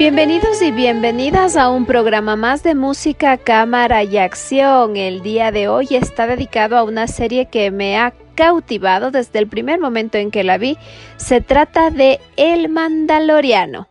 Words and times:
Bienvenidos 0.00 0.62
y 0.62 0.70
bienvenidas 0.70 1.58
a 1.58 1.68
un 1.68 1.84
programa 1.84 2.34
más 2.34 2.62
de 2.62 2.74
música, 2.74 3.36
cámara 3.36 4.02
y 4.02 4.16
acción. 4.16 4.96
El 4.96 5.20
día 5.20 5.52
de 5.52 5.68
hoy 5.68 5.88
está 5.90 6.26
dedicado 6.26 6.78
a 6.78 6.84
una 6.84 7.06
serie 7.06 7.50
que 7.50 7.70
me 7.70 7.98
ha 7.98 8.14
cautivado 8.34 9.10
desde 9.10 9.38
el 9.40 9.46
primer 9.46 9.78
momento 9.78 10.16
en 10.16 10.30
que 10.30 10.42
la 10.42 10.56
vi. 10.56 10.78
Se 11.18 11.42
trata 11.42 11.90
de 11.90 12.18
El 12.38 12.70
Mandaloriano. 12.70 13.88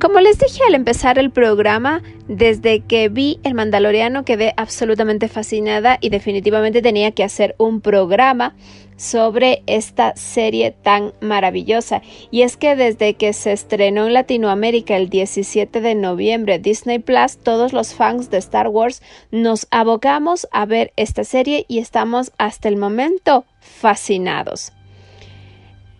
Como 0.00 0.18
les 0.20 0.38
dije 0.38 0.62
al 0.66 0.74
empezar 0.74 1.18
el 1.18 1.30
programa, 1.30 2.02
desde 2.26 2.80
que 2.80 3.10
vi 3.10 3.38
El 3.42 3.52
Mandaloriano 3.52 4.24
quedé 4.24 4.54
absolutamente 4.56 5.28
fascinada 5.28 5.98
y 6.00 6.08
definitivamente 6.08 6.80
tenía 6.80 7.10
que 7.10 7.22
hacer 7.22 7.54
un 7.58 7.82
programa 7.82 8.56
sobre 8.96 9.62
esta 9.66 10.16
serie 10.16 10.70
tan 10.70 11.12
maravillosa. 11.20 12.00
Y 12.30 12.42
es 12.42 12.56
que 12.56 12.76
desde 12.76 13.12
que 13.12 13.34
se 13.34 13.52
estrenó 13.52 14.06
en 14.06 14.14
Latinoamérica 14.14 14.96
el 14.96 15.10
17 15.10 15.82
de 15.82 15.94
noviembre 15.94 16.58
Disney 16.58 16.98
Plus, 16.98 17.36
todos 17.36 17.74
los 17.74 17.92
fans 17.92 18.30
de 18.30 18.38
Star 18.38 18.68
Wars 18.68 19.02
nos 19.30 19.66
abocamos 19.70 20.48
a 20.50 20.64
ver 20.64 20.94
esta 20.96 21.24
serie 21.24 21.66
y 21.68 21.78
estamos 21.78 22.32
hasta 22.38 22.70
el 22.70 22.78
momento 22.78 23.44
fascinados. 23.60 24.72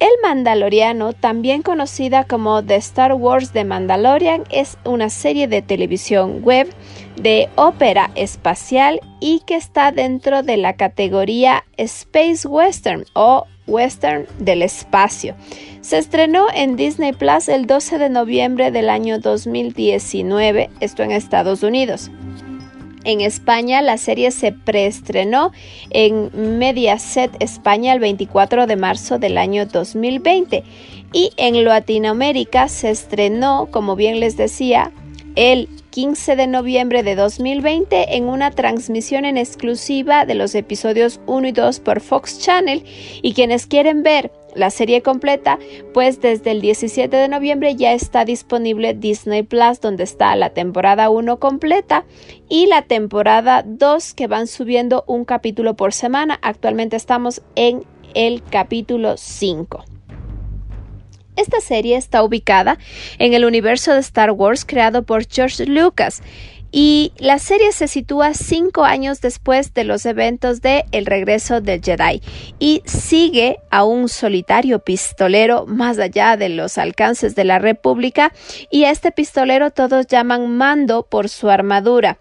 El 0.01 0.09
Mandaloriano, 0.23 1.13
también 1.13 1.61
conocida 1.61 2.25
como 2.25 2.65
The 2.65 2.77
Star 2.77 3.13
Wars 3.13 3.53
de 3.53 3.65
Mandalorian, 3.65 4.45
es 4.51 4.79
una 4.87 5.11
serie 5.11 5.47
de 5.47 5.61
televisión 5.61 6.41
web 6.43 6.73
de 7.17 7.51
ópera 7.57 8.11
espacial 8.15 9.01
y 9.21 9.41
que 9.41 9.57
está 9.57 9.93
dentro 9.93 10.43
de 10.43 10.57
la 10.57 10.73
categoría 10.73 11.67
Space 11.77 12.49
Western 12.49 13.05
o 13.13 13.45
Western 13.67 14.27
del 14.39 14.63
espacio. 14.63 15.35
Se 15.83 15.99
estrenó 15.99 16.47
en 16.55 16.77
Disney 16.77 17.13
Plus 17.13 17.51
el 17.51 17.67
12 17.67 17.99
de 17.99 18.09
noviembre 18.09 18.71
del 18.71 18.89
año 18.89 19.19
2019, 19.19 20.71
esto 20.81 21.03
en 21.03 21.11
Estados 21.11 21.63
Unidos. 21.63 22.11
En 23.05 23.21
España. 23.21 23.83
La 23.83 23.99
serie 23.99 24.31
se 24.31 24.53
preestrenó 24.53 25.53
en 25.91 26.31
Mediaset 26.59 27.31
España 27.41 27.93
el 27.93 28.01
24 28.01 28.67
de 28.67 28.77
marzo 28.77 29.19
del 29.19 29.39
año 29.39 29.67
2020 29.67 30.65
y 31.13 31.33
en 31.37 31.65
Latinoamérica 31.65 32.69
se 32.69 32.91
estrenó, 32.91 33.69
como 33.71 33.97
bien 33.97 34.21
les 34.21 34.37
decía, 34.37 34.93
el 35.35 35.69
15 35.91 36.37
de 36.37 36.47
noviembre 36.47 37.03
de 37.03 37.17
2020 37.17 38.17
en 38.17 38.29
una 38.29 38.53
transmisión 38.53 39.25
en 39.25 39.37
exclusiva 39.37 40.25
de 40.25 40.35
los 40.35 40.55
episodios 40.55 41.21
1 41.27 41.49
y 41.49 41.53
2 41.53 41.81
por 41.81 42.01
Fox 42.01 42.39
Channel. 42.41 42.85
Y 43.23 43.35
quienes 43.35 43.67
quieren 43.67 44.03
ver 44.03 44.31
la 44.55 44.71
serie 44.71 45.03
completa, 45.03 45.59
pues 45.93 46.21
desde 46.21 46.51
el 46.53 46.61
17 46.61 47.15
de 47.17 47.29
noviembre 47.29 47.77
ya 47.77 47.93
está 47.93 48.25
disponible 48.25 48.95
Disney 48.95 49.43
Plus, 49.43 49.81
donde 49.81 50.05
está 50.05 50.35
la 50.37 50.51
temporada 50.51 51.11
1 51.11 51.39
completa 51.39 52.05
y 52.49 52.67
la 52.67 52.83
temporada 52.83 53.63
2 53.67 54.15
que 54.15 54.27
van 54.27 54.47
subiendo 54.47 55.05
un 55.07 55.25
capítulo 55.25 55.75
por 55.75 55.93
semana. 55.93 56.39
Actualmente 56.43 56.97
estamos 56.97 57.43
en 57.55 57.85
el 58.15 58.43
capítulo 58.43 59.17
5. 59.17 59.85
Esta 61.37 61.61
serie 61.61 61.97
está 61.97 62.23
ubicada 62.23 62.79
en 63.19 63.33
el 63.33 63.45
universo 63.45 63.95
de 63.95 64.01
Star 64.01 64.33
Wars 64.33 64.65
creado 64.67 65.05
por 65.05 65.27
George 65.27 65.65
Lucas 65.65 66.23
y 66.73 67.13
la 67.19 67.39
serie 67.39 67.73
se 67.73 67.89
sitúa 67.89 68.35
cinco 68.35 68.85
años 68.85 69.21
después 69.21 69.75
de 69.75 69.85
los 69.85 70.07
eventos 70.07 70.61
de 70.61 70.85
El 70.93 71.07
regreso 71.07 71.61
del 71.61 71.83
Jedi 71.83 72.23
y 72.59 72.83
sigue 72.85 73.59
a 73.71 73.85
un 73.85 74.09
solitario 74.09 74.79
pistolero 74.79 75.67
más 75.67 75.99
allá 75.99 76.37
de 76.37 76.49
los 76.49 76.79
alcances 76.79 77.35
de 77.35 77.45
la 77.45 77.59
República 77.59 78.33
y 78.71 78.85
a 78.85 78.91
este 78.91 79.13
pistolero 79.13 79.71
todos 79.71 80.07
llaman 80.07 80.57
Mando 80.57 81.03
por 81.03 81.29
su 81.29 81.51
armadura. 81.51 82.19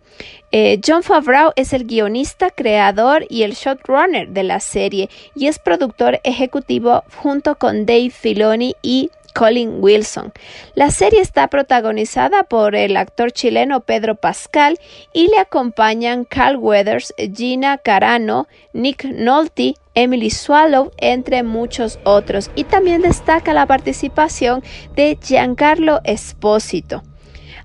Eh, 0.52 0.81
John 0.86 1.04
Favreau 1.04 1.52
es 1.56 1.74
el 1.74 1.86
guionista, 1.86 2.50
creador 2.50 3.25
y 3.30 3.44
el 3.44 3.54
showrunner 3.54 4.30
de 4.30 4.44
la 4.44 4.60
serie 4.60 5.10
y 5.36 5.45
es 5.45 5.60
productor 5.60 6.19
ejecutivo 6.24 7.04
junto 7.18 7.56
con 7.56 7.86
Dave 7.86 8.10
Filoni 8.10 8.75
y 8.81 9.12
Colin 9.34 9.78
Wilson. 9.81 10.34
La 10.76 10.92
serie 10.92 11.22
está 11.22 11.48
protagonizada 11.48 12.44
por 12.44 12.76
el 12.76 12.98
actor 12.98 13.31
chileno 13.31 13.81
Pedro 13.81 14.16
Pascal 14.16 14.80
y 15.14 15.28
le 15.28 15.40
acompañan 15.40 16.26
Carl 16.26 16.58
Weathers, 16.58 17.14
Gina 17.34 17.78
Carano, 17.78 18.48
Nick 18.74 19.06
Nolte, 19.06 19.76
Emily 19.96 20.30
Swallow, 20.30 20.92
entre 20.98 21.44
muchos 21.44 22.00
otros. 22.04 22.52
Y 22.56 22.64
también 22.64 23.02
destaca 23.02 23.54
la 23.54 23.66
participación 23.66 24.64
de 24.96 25.18
Giancarlo 25.22 26.02
Espósito. 26.04 27.04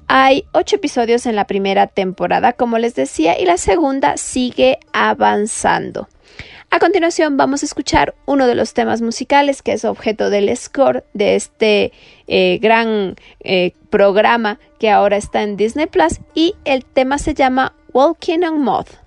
Hay 0.07 0.45
ocho 0.53 0.77
episodios 0.77 1.25
en 1.27 1.35
la 1.35 1.47
primera 1.47 1.87
temporada, 1.87 2.53
como 2.53 2.79
les 2.79 2.95
decía, 2.95 3.41
y 3.41 3.47
la 3.47 3.57
segunda 3.57 4.17
sigue 4.17 4.79
avanzando. 4.93 6.09
A 6.75 6.81
continuación 6.81 7.37
vamos 7.37 7.63
a 7.63 7.67
escuchar 7.67 8.17
uno 8.27 8.49
de 8.49 8.57
los 8.57 8.75
temas 8.75 9.01
musicales 9.01 9.63
que 9.63 9.75
es 9.75 9.85
objeto 9.85 10.29
del 10.29 10.55
score 10.57 11.05
de 11.13 11.37
este 11.37 11.93
eh, 12.27 12.59
gran 12.61 13.15
eh, 13.45 13.75
programa 13.91 14.59
que 14.81 14.91
ahora 14.91 15.17
está 15.17 15.45
en 15.45 15.57
Disney 15.57 15.87
Plus 15.87 16.19
y 16.35 16.57
el 16.65 16.85
tema 16.85 17.19
se 17.19 17.33
llama 17.33 17.75
Walking 17.93 18.41
on 18.41 18.61
Moth. 18.61 19.04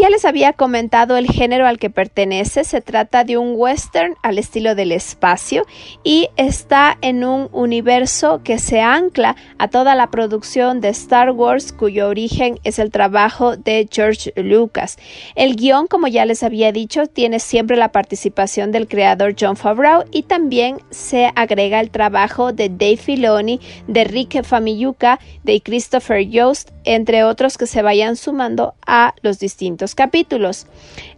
Ya 0.00 0.08
les 0.08 0.24
había 0.24 0.54
comentado 0.54 1.18
el 1.18 1.26
género 1.26 1.66
al 1.66 1.78
que 1.78 1.90
pertenece. 1.90 2.64
Se 2.64 2.80
trata 2.80 3.22
de 3.22 3.36
un 3.36 3.52
western 3.54 4.14
al 4.22 4.38
estilo 4.38 4.74
del 4.74 4.92
espacio 4.92 5.66
y 6.02 6.28
está 6.36 6.96
en 7.02 7.22
un 7.22 7.50
universo 7.52 8.40
que 8.42 8.58
se 8.58 8.80
ancla 8.80 9.36
a 9.58 9.68
toda 9.68 9.94
la 9.94 10.10
producción 10.10 10.80
de 10.80 10.88
Star 10.88 11.32
Wars 11.32 11.74
cuyo 11.74 12.08
origen 12.08 12.58
es 12.64 12.78
el 12.78 12.90
trabajo 12.90 13.58
de 13.58 13.86
George 13.90 14.32
Lucas. 14.36 14.96
El 15.34 15.56
guion, 15.56 15.86
como 15.86 16.08
ya 16.08 16.24
les 16.24 16.42
había 16.42 16.72
dicho, 16.72 17.06
tiene 17.06 17.38
siempre 17.38 17.76
la 17.76 17.92
participación 17.92 18.72
del 18.72 18.88
creador 18.88 19.34
John 19.38 19.56
Favreau 19.56 20.04
y 20.10 20.22
también 20.22 20.78
se 20.88 21.30
agrega 21.36 21.78
el 21.78 21.90
trabajo 21.90 22.54
de 22.54 22.70
Dave 22.70 22.96
Filoni, 22.96 23.60
de 23.86 24.04
Rick 24.04 24.44
Famiyuka, 24.44 25.20
de 25.44 25.60
Christopher 25.60 26.26
Yost, 26.26 26.70
entre 26.84 27.24
otros 27.24 27.58
que 27.58 27.66
se 27.66 27.82
vayan 27.82 28.16
sumando 28.16 28.74
a 28.86 29.14
los 29.20 29.38
distintos 29.38 29.89
capítulos. 29.94 30.66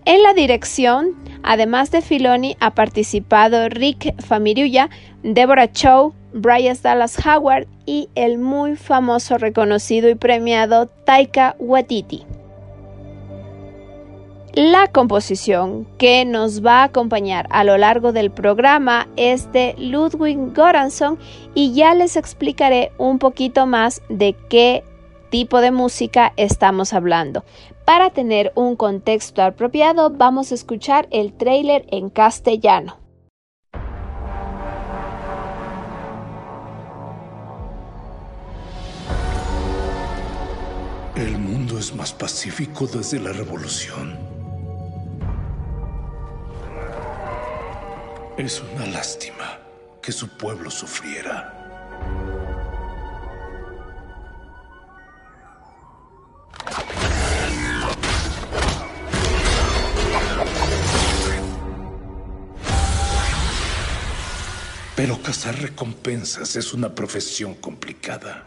En 0.04 0.22
la 0.22 0.34
dirección, 0.34 1.16
además 1.42 1.90
de 1.90 2.02
Filoni, 2.02 2.56
ha 2.60 2.74
participado 2.74 3.68
Rick 3.68 4.20
Famiruya, 4.22 4.90
Deborah 5.22 5.70
Chow, 5.70 6.14
Bryce 6.32 6.82
Dallas 6.82 7.18
Howard 7.24 7.66
y 7.86 8.08
el 8.14 8.38
muy 8.38 8.76
famoso, 8.76 9.38
reconocido 9.38 10.08
y 10.08 10.14
premiado 10.14 10.86
Taika 10.86 11.56
Waititi. 11.58 12.26
La 14.54 14.86
composición 14.86 15.86
que 15.96 16.26
nos 16.26 16.62
va 16.62 16.80
a 16.80 16.84
acompañar 16.84 17.46
a 17.48 17.64
lo 17.64 17.78
largo 17.78 18.12
del 18.12 18.30
programa 18.30 19.08
es 19.16 19.50
de 19.52 19.74
Ludwig 19.78 20.52
Göransson 20.52 21.18
y 21.54 21.72
ya 21.72 21.94
les 21.94 22.16
explicaré 22.16 22.92
un 22.98 23.18
poquito 23.18 23.66
más 23.66 24.02
de 24.10 24.34
qué 24.50 24.84
tipo 25.30 25.62
de 25.62 25.70
música 25.70 26.34
estamos 26.36 26.92
hablando. 26.92 27.44
Para 27.84 28.10
tener 28.10 28.52
un 28.54 28.76
contexto 28.76 29.42
apropiado, 29.42 30.10
vamos 30.10 30.52
a 30.52 30.54
escuchar 30.54 31.08
el 31.10 31.32
trailer 31.32 31.84
en 31.90 32.10
castellano. 32.10 32.98
El 41.16 41.38
mundo 41.38 41.78
es 41.78 41.94
más 41.94 42.12
pacífico 42.12 42.86
desde 42.86 43.18
la 43.18 43.32
revolución. 43.32 44.16
Es 48.36 48.62
una 48.74 48.86
lástima 48.86 49.58
que 50.00 50.12
su 50.12 50.28
pueblo 50.28 50.70
sufriera. 50.70 51.61
Pero 65.02 65.20
cazar 65.20 65.60
recompensas 65.60 66.54
es 66.54 66.72
una 66.74 66.94
profesión 66.94 67.54
complicada. 67.54 68.44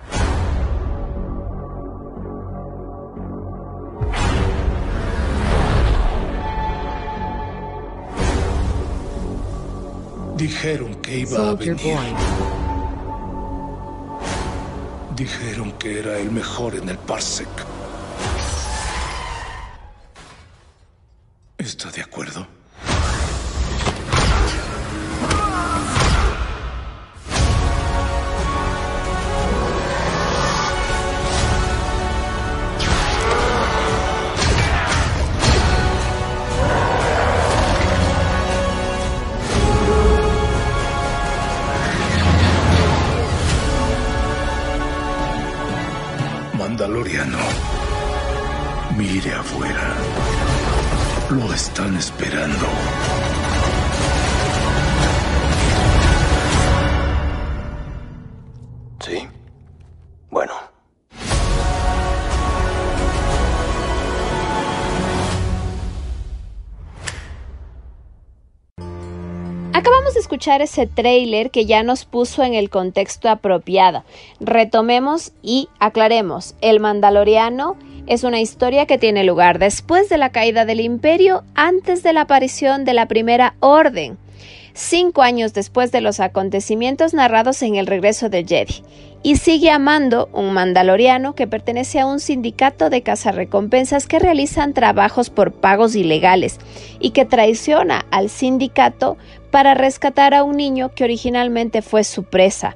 Dijeron 10.37 10.95
que 11.01 11.19
iba 11.19 11.49
a 11.49 11.55
venir. 11.55 11.97
Dijeron 15.17 15.73
que 15.73 15.99
era 15.99 16.17
el 16.19 16.31
mejor 16.31 16.75
en 16.75 16.87
el 16.87 16.97
Parsec. 16.99 17.49
¿Está 21.57 21.91
de 21.91 22.01
acuerdo? 22.01 22.54
Ese 70.61 70.87
trailer 70.87 71.51
que 71.51 71.65
ya 71.65 71.83
nos 71.83 72.05
puso 72.05 72.43
en 72.43 72.53
el 72.53 72.69
contexto 72.69 73.29
apropiado. 73.29 74.03
Retomemos 74.39 75.31
y 75.41 75.69
aclaremos. 75.79 76.55
El 76.61 76.79
Mandaloriano 76.79 77.75
es 78.07 78.23
una 78.23 78.39
historia 78.39 78.85
que 78.85 78.97
tiene 78.97 79.23
lugar 79.23 79.59
después 79.59 80.09
de 80.09 80.17
la 80.17 80.29
caída 80.29 80.65
del 80.65 80.79
imperio, 80.79 81.43
antes 81.55 82.03
de 82.03 82.13
la 82.13 82.21
aparición 82.21 82.85
de 82.85 82.93
la 82.93 83.07
Primera 83.07 83.55
Orden 83.59 84.17
cinco 84.75 85.21
años 85.21 85.53
después 85.53 85.91
de 85.91 86.01
los 86.01 86.19
acontecimientos 86.19 87.13
narrados 87.13 87.61
en 87.63 87.75
el 87.75 87.87
regreso 87.87 88.29
de 88.29 88.45
Jedi, 88.45 88.83
y 89.25 89.37
sigue 89.37 89.71
amando 89.71 90.29
un 90.33 90.53
mandaloriano 90.53 91.33
que 91.33 91.47
pertenece 91.47 91.99
a 91.99 92.05
un 92.05 92.19
sindicato 92.19 92.91
de 92.91 93.01
cazarrecompensas 93.01 94.05
que 94.05 94.19
realizan 94.19 94.75
trabajos 94.75 95.31
por 95.31 95.51
pagos 95.51 95.95
ilegales 95.95 96.59
y 96.99 97.09
que 97.09 97.25
traiciona 97.25 98.05
al 98.11 98.29
sindicato 98.29 99.17
para 99.49 99.73
rescatar 99.73 100.35
a 100.35 100.43
un 100.43 100.57
niño 100.57 100.91
que 100.93 101.05
originalmente 101.05 101.81
fue 101.81 102.03
su 102.03 102.25
presa. 102.25 102.75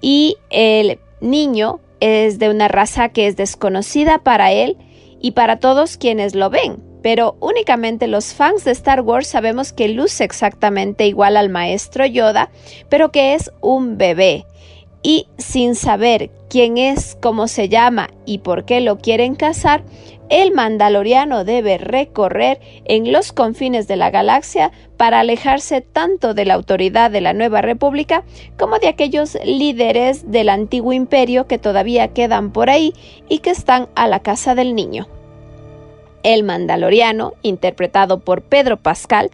Y 0.00 0.36
el 0.50 1.00
niño 1.20 1.80
es 1.98 2.38
de 2.38 2.50
una 2.50 2.68
raza 2.68 3.08
que 3.08 3.26
es 3.26 3.34
desconocida 3.34 4.18
para 4.18 4.52
él 4.52 4.76
y 5.20 5.32
para 5.32 5.58
todos 5.58 5.96
quienes 5.96 6.36
lo 6.36 6.50
ven, 6.50 6.80
pero 7.02 7.36
únicamente 7.40 8.06
los 8.06 8.32
fans 8.32 8.62
de 8.62 8.70
Star 8.70 9.00
Wars 9.00 9.26
sabemos 9.26 9.72
que 9.72 9.88
luce 9.88 10.22
exactamente 10.22 11.08
igual 11.08 11.36
al 11.36 11.48
maestro 11.48 12.06
Yoda, 12.06 12.48
pero 12.88 13.10
que 13.10 13.34
es 13.34 13.50
un 13.60 13.98
bebé. 13.98 14.46
Y 15.02 15.26
sin 15.38 15.74
saber 15.74 16.30
quién 16.50 16.76
es, 16.76 17.16
cómo 17.20 17.48
se 17.48 17.68
llama 17.68 18.10
y 18.26 18.38
por 18.38 18.64
qué 18.64 18.80
lo 18.80 18.98
quieren 18.98 19.34
cazar, 19.34 19.82
el 20.30 20.52
mandaloriano 20.52 21.44
debe 21.44 21.76
recorrer 21.76 22.60
en 22.84 23.10
los 23.10 23.32
confines 23.32 23.88
de 23.88 23.96
la 23.96 24.10
galaxia 24.10 24.70
para 24.96 25.20
alejarse 25.20 25.80
tanto 25.80 26.34
de 26.34 26.44
la 26.44 26.54
autoridad 26.54 27.10
de 27.10 27.20
la 27.20 27.32
nueva 27.32 27.62
república 27.62 28.22
como 28.56 28.78
de 28.78 28.86
aquellos 28.86 29.36
líderes 29.44 30.30
del 30.30 30.48
antiguo 30.48 30.92
imperio 30.92 31.48
que 31.48 31.58
todavía 31.58 32.08
quedan 32.08 32.52
por 32.52 32.70
ahí 32.70 32.94
y 33.28 33.38
que 33.38 33.50
están 33.50 33.88
a 33.96 34.06
la 34.06 34.20
casa 34.20 34.54
del 34.54 34.76
niño. 34.76 35.08
El 36.22 36.44
Mandaloriano, 36.44 37.32
interpretado 37.42 38.20
por 38.20 38.42
Pedro 38.42 38.76
Pascal, 38.76 39.30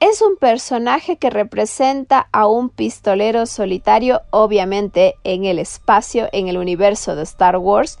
es 0.00 0.22
un 0.22 0.36
personaje 0.36 1.16
que 1.16 1.30
representa 1.30 2.28
a 2.32 2.46
un 2.46 2.68
pistolero 2.68 3.46
solitario, 3.46 4.22
obviamente 4.30 5.14
en 5.24 5.44
el 5.44 5.58
espacio, 5.58 6.28
en 6.32 6.48
el 6.48 6.58
universo 6.58 7.16
de 7.16 7.22
Star 7.22 7.56
Wars, 7.56 7.98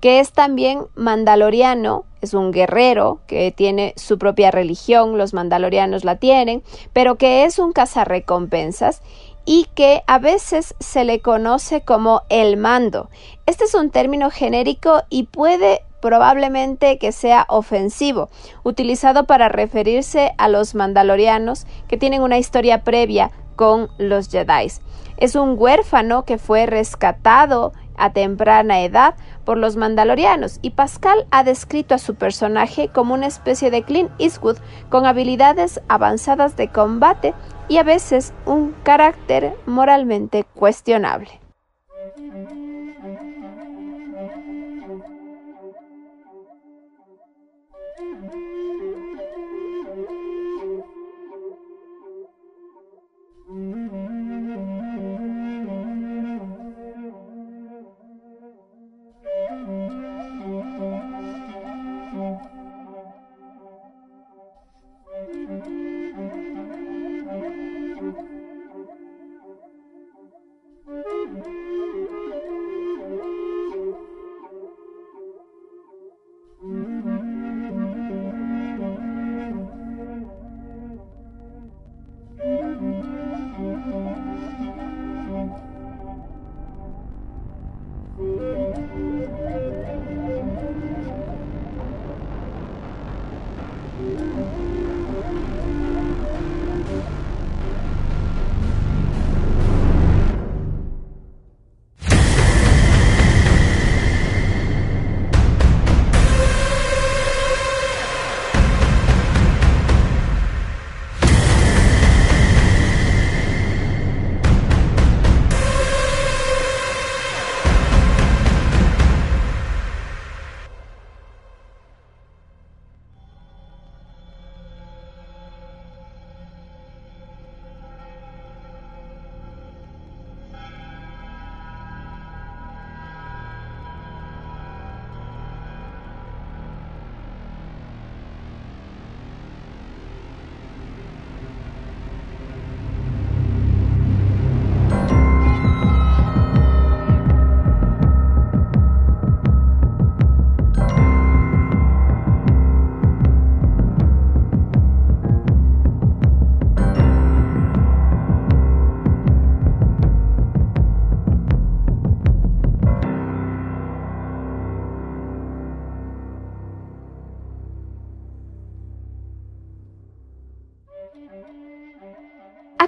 que 0.00 0.20
es 0.20 0.32
también 0.32 0.86
mandaloriano, 0.94 2.04
es 2.20 2.34
un 2.34 2.52
guerrero 2.52 3.20
que 3.26 3.52
tiene 3.52 3.94
su 3.96 4.18
propia 4.18 4.50
religión, 4.50 5.16
los 5.16 5.32
mandalorianos 5.32 6.04
la 6.04 6.16
tienen, 6.16 6.62
pero 6.92 7.16
que 7.16 7.44
es 7.44 7.58
un 7.58 7.72
cazarrecompensas 7.72 9.00
y 9.44 9.66
que 9.74 10.02
a 10.06 10.18
veces 10.18 10.74
se 10.80 11.04
le 11.04 11.20
conoce 11.20 11.80
como 11.80 12.22
el 12.28 12.56
mando. 12.56 13.08
Este 13.46 13.64
es 13.64 13.74
un 13.74 13.90
término 13.90 14.30
genérico 14.30 15.02
y 15.08 15.24
puede 15.24 15.82
probablemente 16.06 16.98
que 16.98 17.10
sea 17.10 17.46
ofensivo, 17.48 18.28
utilizado 18.62 19.24
para 19.24 19.48
referirse 19.48 20.34
a 20.38 20.46
los 20.46 20.76
mandalorianos 20.76 21.66
que 21.88 21.96
tienen 21.96 22.22
una 22.22 22.38
historia 22.38 22.84
previa 22.84 23.32
con 23.56 23.88
los 23.98 24.28
Jedi. 24.28 24.70
Es 25.16 25.34
un 25.34 25.56
huérfano 25.58 26.24
que 26.24 26.38
fue 26.38 26.66
rescatado 26.66 27.72
a 27.96 28.12
temprana 28.12 28.82
edad 28.82 29.16
por 29.44 29.58
los 29.58 29.74
mandalorianos 29.74 30.60
y 30.62 30.70
Pascal 30.70 31.26
ha 31.32 31.42
descrito 31.42 31.96
a 31.96 31.98
su 31.98 32.14
personaje 32.14 32.86
como 32.86 33.12
una 33.12 33.26
especie 33.26 33.72
de 33.72 33.82
Clint 33.82 34.12
Eastwood 34.20 34.58
con 34.90 35.06
habilidades 35.06 35.80
avanzadas 35.88 36.56
de 36.56 36.68
combate 36.68 37.34
y 37.68 37.78
a 37.78 37.82
veces 37.82 38.32
un 38.44 38.76
carácter 38.84 39.56
moralmente 39.66 40.44
cuestionable. 40.54 41.40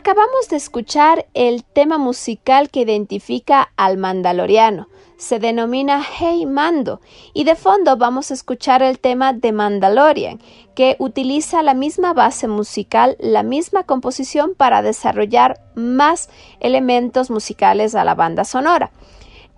Acabamos 0.09 0.49
de 0.49 0.57
escuchar 0.57 1.27
el 1.35 1.65
tema 1.65 1.99
musical 1.99 2.71
que 2.71 2.81
identifica 2.81 3.73
al 3.77 3.99
Mandaloriano. 3.99 4.88
Se 5.19 5.38
denomina 5.38 6.03
Hey 6.03 6.47
Mando 6.47 7.03
y 7.35 7.45
de 7.45 7.55
fondo 7.55 7.99
vamos 7.99 8.31
a 8.31 8.35
escuchar 8.35 8.83
el 8.83 9.00
tema 9.00 9.35
de 9.35 9.53
Mandalorian, 9.53 10.41
que 10.75 10.97
utiliza 10.99 11.62
la 11.62 11.75
misma 11.75 12.15
base 12.15 12.49
musical, 12.49 13.19
la 13.21 13.43
misma 13.43 13.83
composición 13.83 14.55
para 14.57 14.81
desarrollar 14.81 15.61
más 15.75 16.31
elementos 16.61 17.31
musicales 17.31 17.95
a 17.95 18.03
la 18.03 18.15
banda 18.15 18.47
sonora. 18.47 18.91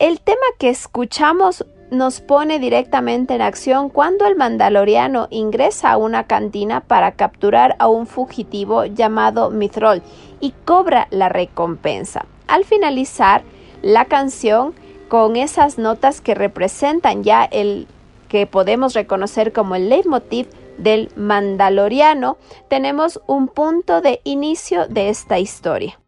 El 0.01 0.21
tema 0.21 0.47
que 0.59 0.69
escuchamos 0.69 1.65
nos 1.91 2.21
pone 2.21 2.59
directamente 2.59 3.35
en 3.35 3.43
acción 3.43 3.89
cuando 3.89 4.27
el 4.27 4.37
mandaloriano 4.37 5.29
ingresa 5.31 5.93
a 5.93 5.97
una 5.97 6.25
cantina 6.25 6.81
para 6.81 7.13
capturar 7.13 7.77
a 7.79 7.89
un 7.89 8.07
fugitivo 8.07 8.85
llamado 8.85 9.51
Mithril 9.51 10.03
y 10.41 10.53
cobra 10.65 11.09
la 11.11 11.29
recompensa. 11.29 12.27
Al 12.47 12.65
finalizar 12.65 13.43
la 13.83 14.05
canción, 14.05 14.75
con 15.11 15.35
esas 15.35 15.77
notas 15.77 16.21
que 16.21 16.37
representan 16.37 17.25
ya 17.25 17.45
el 17.45 17.89
que 18.29 18.47
podemos 18.47 18.95
reconocer 18.95 19.53
como 19.53 19.75
el 19.75 19.89
leitmotiv 19.89 20.47
del 20.79 21.11
Mandaloriano, 21.17 22.39
tenemos 22.69 23.21
un 23.27 23.49
punto 23.49 24.01
de 24.01 24.21
inicio 24.23 24.87
de 24.87 25.09
esta 25.09 25.41
historia. 25.41 25.99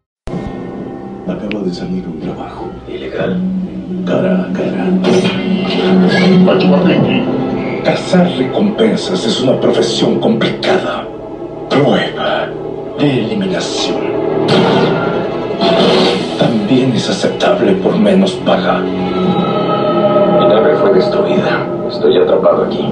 Acaba 1.27 1.63
de 1.63 1.73
salir 1.73 2.07
un 2.07 2.21
trabajo. 2.21 2.69
Ilegal. 2.87 3.72
Cazar 7.83 8.29
recompensas 8.37 9.25
es 9.25 9.41
una 9.41 9.59
profesión 9.59 10.19
complicada. 10.19 11.07
Prueba 11.69 12.47
de 12.99 13.19
eliminación. 13.25 13.97
También 16.37 16.93
es 16.93 17.09
aceptable 17.09 17.73
por 17.73 17.97
menos 17.97 18.33
paga. 18.45 18.79
Mi 18.79 20.47
nave 20.47 20.75
fue 20.75 20.93
destruida. 20.93 21.67
Estoy 21.89 22.17
atrapado 22.17 22.65
aquí. 22.65 22.87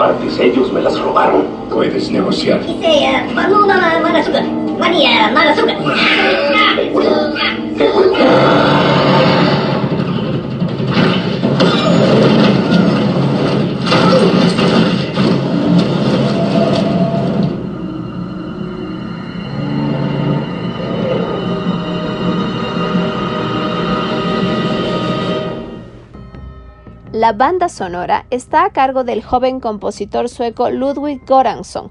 Partes. 0.00 0.38
Ellos 0.38 0.72
me 0.72 0.80
las 0.80 0.98
robaron. 0.98 1.44
Puedes 1.70 2.10
negociar. 2.10 2.60
La 27.30 27.36
banda 27.36 27.68
sonora 27.68 28.26
está 28.30 28.64
a 28.64 28.72
cargo 28.72 29.04
del 29.04 29.22
joven 29.22 29.60
compositor 29.60 30.28
sueco 30.28 30.68
Ludwig 30.68 31.24
Göransson, 31.24 31.88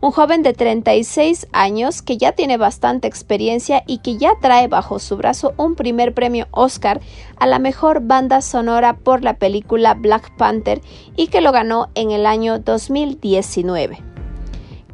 un 0.00 0.12
joven 0.12 0.42
de 0.42 0.54
36 0.54 1.46
años 1.52 2.00
que 2.00 2.16
ya 2.16 2.32
tiene 2.32 2.56
bastante 2.56 3.06
experiencia 3.06 3.84
y 3.86 3.98
que 3.98 4.16
ya 4.16 4.30
trae 4.40 4.66
bajo 4.66 4.98
su 4.98 5.18
brazo 5.18 5.52
un 5.58 5.74
primer 5.74 6.14
premio 6.14 6.46
Oscar 6.52 7.02
a 7.36 7.46
la 7.46 7.58
mejor 7.58 8.00
banda 8.00 8.40
sonora 8.40 8.96
por 8.96 9.22
la 9.22 9.34
película 9.34 9.92
Black 9.92 10.34
Panther 10.38 10.80
y 11.16 11.26
que 11.26 11.42
lo 11.42 11.52
ganó 11.52 11.90
en 11.94 12.10
el 12.10 12.24
año 12.24 12.58
2019. 12.58 14.02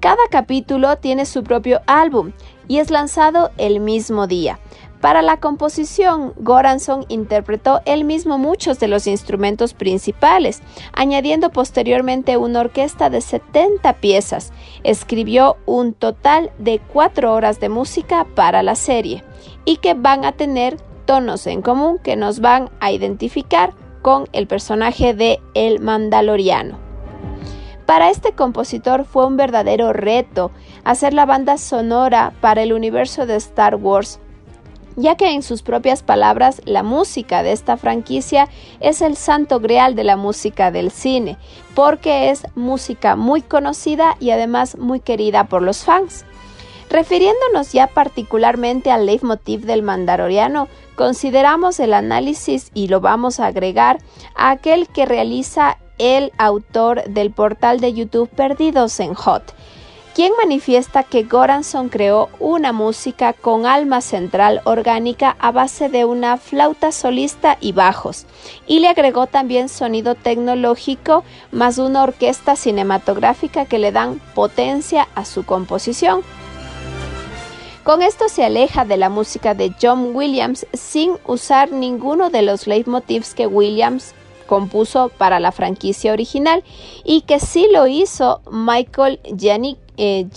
Cada 0.01 0.27
capítulo 0.29 0.97
tiene 0.97 1.25
su 1.25 1.45
propio 1.45 1.83
álbum 1.87 2.33
y 2.67 2.79
es 2.79 2.91
lanzado 2.91 3.53
el 3.59 3.79
mismo 3.79 4.27
día. 4.27 4.59
Para 5.05 5.21
la 5.21 5.37
composición, 5.37 6.33
Goranson 6.39 7.05
interpretó 7.09 7.83
él 7.85 8.05
mismo 8.05 8.39
muchos 8.39 8.81
de 8.81 8.89
los 8.89 9.07
instrumentos 9.07 9.75
principales, 9.75 10.63
añadiendo 10.95 11.51
posteriormente 11.51 12.39
una 12.39 12.61
orquesta 12.61 13.11
de 13.11 13.21
70 13.21 14.01
piezas. 14.01 14.55
Escribió 14.83 15.59
un 15.67 15.93
total 15.93 16.53
de 16.59 16.79
cuatro 16.79 17.35
horas 17.35 17.61
de 17.61 17.69
música 17.69 18.27
para 18.35 18.63
la 18.63 18.77
serie 18.77 19.23
y 19.67 19.77
que 19.77 19.93
van 19.93 20.25
a 20.25 20.33
tener 20.33 20.79
tonos 21.05 21.47
en 21.47 21.61
común 21.61 21.99
que 21.99 22.17
nos 22.17 22.41
van 22.41 22.71
a 22.81 22.91
identificar 22.91 23.75
con 24.01 24.27
el 24.33 24.47
personaje 24.47 25.13
de 25.13 25.39
El 25.53 25.81
Mandaloriano. 25.81 26.79
Para 27.85 28.09
este 28.09 28.33
compositor 28.33 29.05
fue 29.05 29.27
un 29.27 29.37
verdadero 29.37 29.93
reto 29.93 30.51
hacer 30.83 31.13
la 31.13 31.27
banda 31.27 31.59
sonora 31.59 32.33
para 32.41 32.63
el 32.63 32.73
universo 32.73 33.27
de 33.27 33.37
Star 33.37 33.75
Wars 33.75 34.19
ya 34.97 35.17
que 35.17 35.31
en 35.31 35.43
sus 35.43 35.63
propias 35.63 36.03
palabras 36.03 36.63
la 36.65 36.83
música 36.83 37.43
de 37.43 37.53
esta 37.53 37.77
franquicia 37.77 38.49
es 38.81 39.03
el 39.03 39.17
santo 39.17 39.61
grial 39.61 39.95
de 39.95 40.05
la 40.05 40.17
música 40.17 40.71
del 40.71 40.91
cine, 40.91 41.37
porque 41.75 42.31
es 42.31 42.47
música 42.55 43.17
muy 43.17 43.43
conocida 43.43 44.17
y 44.21 44.31
además 44.31 44.79
muy 44.79 45.01
querida 45.01 45.45
por 45.45 45.63
los 45.63 45.85
fans. 45.85 46.25
Refiriéndonos 46.91 47.73
ya 47.73 47.89
particularmente 47.89 48.91
al 48.91 49.07
leitmotiv 49.07 49.63
del 49.63 49.83
Mandaloriano, 49.83 50.69
consideramos 50.95 51.81
el 51.81 51.93
análisis 51.93 52.71
y 52.75 52.89
lo 52.89 53.01
vamos 53.01 53.41
a 53.41 53.47
agregar 53.47 53.99
a 54.37 54.51
aquel 54.51 54.87
que 54.89 55.07
realiza 55.07 55.79
el 55.99 56.33
autor 56.39 57.05
del 57.05 57.31
portal 57.31 57.81
de 57.81 57.95
YouTube 57.95 58.29
Perdidos 58.29 58.99
en 59.01 59.15
Hot, 59.15 59.55
quien 60.15 60.33
manifiesta 60.39 61.03
que 61.03 61.25
Goranson 61.25 61.89
creó 61.89 62.29
una 62.39 62.73
música 62.73 63.33
con 63.33 63.67
alma 63.67 64.01
central 64.01 64.61
orgánica 64.65 65.37
a 65.41 65.51
base 65.51 65.89
de 65.89 66.05
una 66.05 66.37
flauta 66.37 66.93
solista 66.93 67.59
y 67.61 67.73
bajos, 67.73 68.25
y 68.69 68.79
le 68.79 68.87
agregó 68.87 69.27
también 69.27 69.69
sonido 69.69 70.15
tecnológico 70.15 71.25
más 71.51 71.79
una 71.79 72.05
orquesta 72.05 72.55
cinematográfica 72.55 73.67
que 73.67 73.81
le 73.81 73.91
dan 73.91 74.21
potencia 74.37 75.09
a 75.17 75.25
su 75.25 75.45
composición. 75.45 76.23
Con 77.83 78.01
esto 78.01 78.29
se 78.29 78.45
aleja 78.45 78.85
de 78.85 78.97
la 78.97 79.11
música 79.11 79.55
de 79.55 79.75
John 79.83 80.15
Williams 80.15 80.65
sin 80.73 81.17
usar 81.27 81.73
ninguno 81.73 82.31
de 82.31 82.43
los 82.43 82.69
leitmotivs 82.69 83.35
que 83.35 83.49
Williams 83.49 84.15
compuso 84.47 85.11
para 85.11 85.41
la 85.41 85.53
franquicia 85.53 86.13
original 86.13 86.63
y 87.03 87.23
que 87.23 87.41
sí 87.41 87.67
lo 87.73 87.87
hizo 87.87 88.41
Michael 88.51 89.21
Janik 89.39 89.84
eh, 89.97 90.29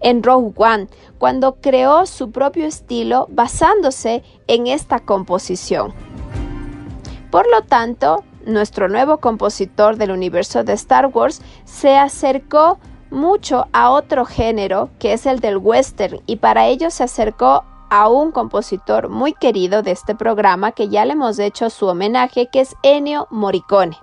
en 0.00 0.22
Rogue 0.22 0.52
One, 0.56 0.88
cuando 1.18 1.56
creó 1.56 2.06
su 2.06 2.30
propio 2.30 2.66
estilo 2.66 3.26
basándose 3.30 4.22
en 4.46 4.66
esta 4.66 5.00
composición. 5.00 5.92
Por 7.30 7.50
lo 7.50 7.62
tanto, 7.62 8.22
nuestro 8.46 8.88
nuevo 8.88 9.18
compositor 9.18 9.96
del 9.96 10.10
universo 10.10 10.64
de 10.64 10.74
Star 10.74 11.06
Wars 11.06 11.42
se 11.64 11.96
acercó 11.96 12.78
mucho 13.10 13.66
a 13.72 13.90
otro 13.90 14.24
género 14.24 14.90
que 14.98 15.12
es 15.12 15.26
el 15.26 15.40
del 15.40 15.56
western 15.56 16.20
y 16.26 16.36
para 16.36 16.66
ello 16.66 16.90
se 16.90 17.04
acercó 17.04 17.64
a 17.90 18.08
un 18.08 18.32
compositor 18.32 19.08
muy 19.08 19.32
querido 19.34 19.82
de 19.82 19.92
este 19.92 20.14
programa 20.14 20.72
que 20.72 20.88
ya 20.88 21.04
le 21.04 21.12
hemos 21.12 21.38
hecho 21.38 21.70
su 21.70 21.86
homenaje 21.86 22.48
que 22.52 22.60
es 22.60 22.74
Ennio 22.82 23.28
Morricone 23.30 23.96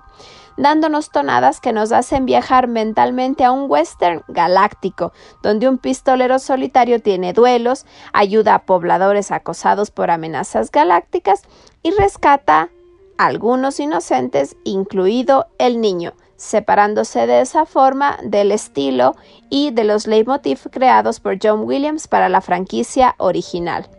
dándonos 0.61 1.09
tonadas 1.09 1.59
que 1.59 1.73
nos 1.73 1.91
hacen 1.91 2.25
viajar 2.25 2.67
mentalmente 2.67 3.43
a 3.43 3.51
un 3.51 3.69
western 3.69 4.23
galáctico, 4.27 5.11
donde 5.41 5.67
un 5.67 5.79
pistolero 5.79 6.37
solitario 6.37 7.01
tiene 7.01 7.33
duelos, 7.33 7.85
ayuda 8.13 8.53
a 8.55 8.65
pobladores 8.65 9.31
acosados 9.31 9.89
por 9.89 10.11
amenazas 10.11 10.71
galácticas 10.71 11.41
y 11.81 11.91
rescata 11.91 12.69
a 13.17 13.25
algunos 13.25 13.79
inocentes, 13.79 14.55
incluido 14.63 15.47
el 15.57 15.81
niño, 15.81 16.13
separándose 16.37 17.25
de 17.25 17.41
esa 17.41 17.65
forma 17.65 18.19
del 18.23 18.51
estilo 18.51 19.15
y 19.49 19.71
de 19.71 19.83
los 19.83 20.05
leitmotiv 20.05 20.69
creados 20.69 21.19
por 21.19 21.39
John 21.41 21.61
Williams 21.61 22.07
para 22.07 22.29
la 22.29 22.41
franquicia 22.41 23.15
original. 23.17 23.89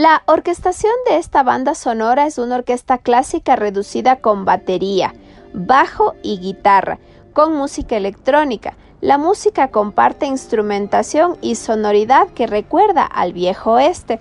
La 0.00 0.22
orquestación 0.24 0.94
de 1.06 1.18
esta 1.18 1.42
banda 1.42 1.74
sonora 1.74 2.26
es 2.26 2.38
una 2.38 2.54
orquesta 2.54 2.96
clásica 2.96 3.54
reducida 3.54 4.16
con 4.16 4.46
batería, 4.46 5.14
bajo 5.52 6.14
y 6.22 6.38
guitarra, 6.38 6.98
con 7.34 7.54
música 7.54 7.98
electrónica. 7.98 8.78
La 9.02 9.18
música 9.18 9.68
comparte 9.68 10.24
instrumentación 10.24 11.36
y 11.42 11.56
sonoridad 11.56 12.28
que 12.28 12.46
recuerda 12.46 13.04
al 13.04 13.34
viejo 13.34 13.72
oeste. 13.72 14.20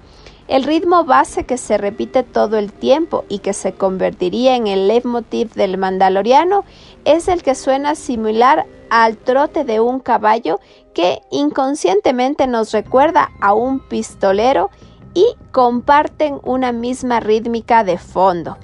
El 0.50 0.66
ritmo 0.66 1.06
base 1.06 1.46
que 1.46 1.56
se 1.56 1.78
repite 1.78 2.24
todo 2.24 2.58
el 2.58 2.74
tiempo 2.74 3.24
y 3.30 3.40
que 3.40 3.54
se 3.54 3.72
convertiría 3.72 4.58
en 4.58 4.68
el 4.68 4.90
leitmotiv 4.90 5.54
del 5.54 5.78
Mandaloriano 5.78 6.66
es 7.06 7.30
el 7.30 7.42
que 7.42 7.56
suena 7.56 7.96
similar 7.96 8.66
al 8.90 9.16
trote 9.16 9.64
de 9.64 9.80
un 9.80 10.02
caballo 10.02 10.60
que 10.94 11.22
inconscientemente 11.32 12.48
nos 12.48 12.74
recuerda 12.74 13.30
a 13.40 13.54
un 13.54 13.80
pistolero 13.80 14.72
y 15.14 15.36
comparten 15.52 16.40
una 16.44 16.72
misma 16.72 17.20
rítmica 17.20 17.84
de 17.84 17.98
fondo. 17.98 18.58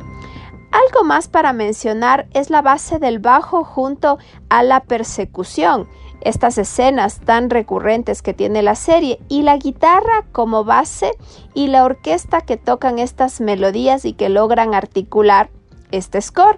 Algo 0.72 1.06
más 1.06 1.30
para 1.30 1.54
mencionar 1.54 2.28
es 2.34 2.50
la 2.50 2.62
base 2.62 3.00
del 3.00 3.20
bajo 3.20 3.64
junto 3.64 4.18
a 4.50 4.62
la 4.62 4.82
persecución, 4.82 5.88
estas 6.20 6.58
escenas 6.58 7.22
tan 7.22 7.50
recurrentes 7.50 8.22
que 8.22 8.34
tiene 8.34 8.62
la 8.62 8.76
serie, 8.76 9.20
y 9.30 9.44
la 9.44 9.56
guitarra 9.56 10.26
como 10.34 10.66
base 10.66 11.12
y 11.54 11.68
la 11.68 11.86
orquesta 11.86 12.42
que 12.42 12.58
tocan 12.58 13.00
estas 13.00 13.40
melodías 13.40 14.04
y 14.04 14.14
que 14.14 14.28
logran 14.28 14.74
articular 14.74 15.50
este 15.92 16.22
score. 16.22 16.58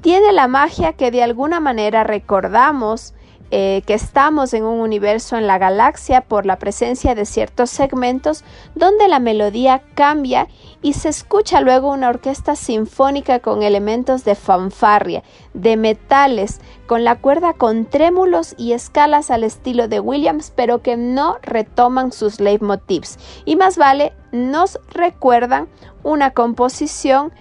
Tiene 0.00 0.32
la 0.32 0.48
magia 0.48 0.94
que 0.94 1.10
de 1.10 1.22
alguna 1.22 1.60
manera 1.60 2.02
recordamos 2.02 3.14
eh, 3.50 3.82
que 3.86 3.94
estamos 3.94 4.52
en 4.52 4.64
un 4.64 4.80
universo 4.80 5.36
en 5.36 5.46
la 5.46 5.56
galaxia 5.56 6.20
por 6.20 6.44
la 6.44 6.58
presencia 6.58 7.14
de 7.14 7.24
ciertos 7.24 7.70
segmentos 7.70 8.44
donde 8.74 9.08
la 9.08 9.20
melodía 9.20 9.82
cambia 9.94 10.48
y 10.82 10.92
se 10.92 11.08
escucha 11.08 11.62
luego 11.62 11.90
una 11.90 12.10
orquesta 12.10 12.56
sinfónica 12.56 13.40
con 13.40 13.62
elementos 13.62 14.24
de 14.24 14.34
fanfarria, 14.34 15.22
de 15.54 15.78
metales, 15.78 16.60
con 16.86 17.04
la 17.04 17.16
cuerda 17.16 17.54
con 17.54 17.86
trémulos 17.86 18.54
y 18.58 18.72
escalas 18.72 19.30
al 19.30 19.44
estilo 19.44 19.88
de 19.88 20.00
Williams, 20.00 20.52
pero 20.54 20.82
que 20.82 20.96
no 20.96 21.38
retoman 21.40 22.12
sus 22.12 22.40
leitmotivs 22.40 23.18
y 23.44 23.56
más 23.56 23.78
vale 23.78 24.12
nos 24.30 24.78
recuerdan 24.90 25.68
una 26.02 26.32
composición 26.32 27.32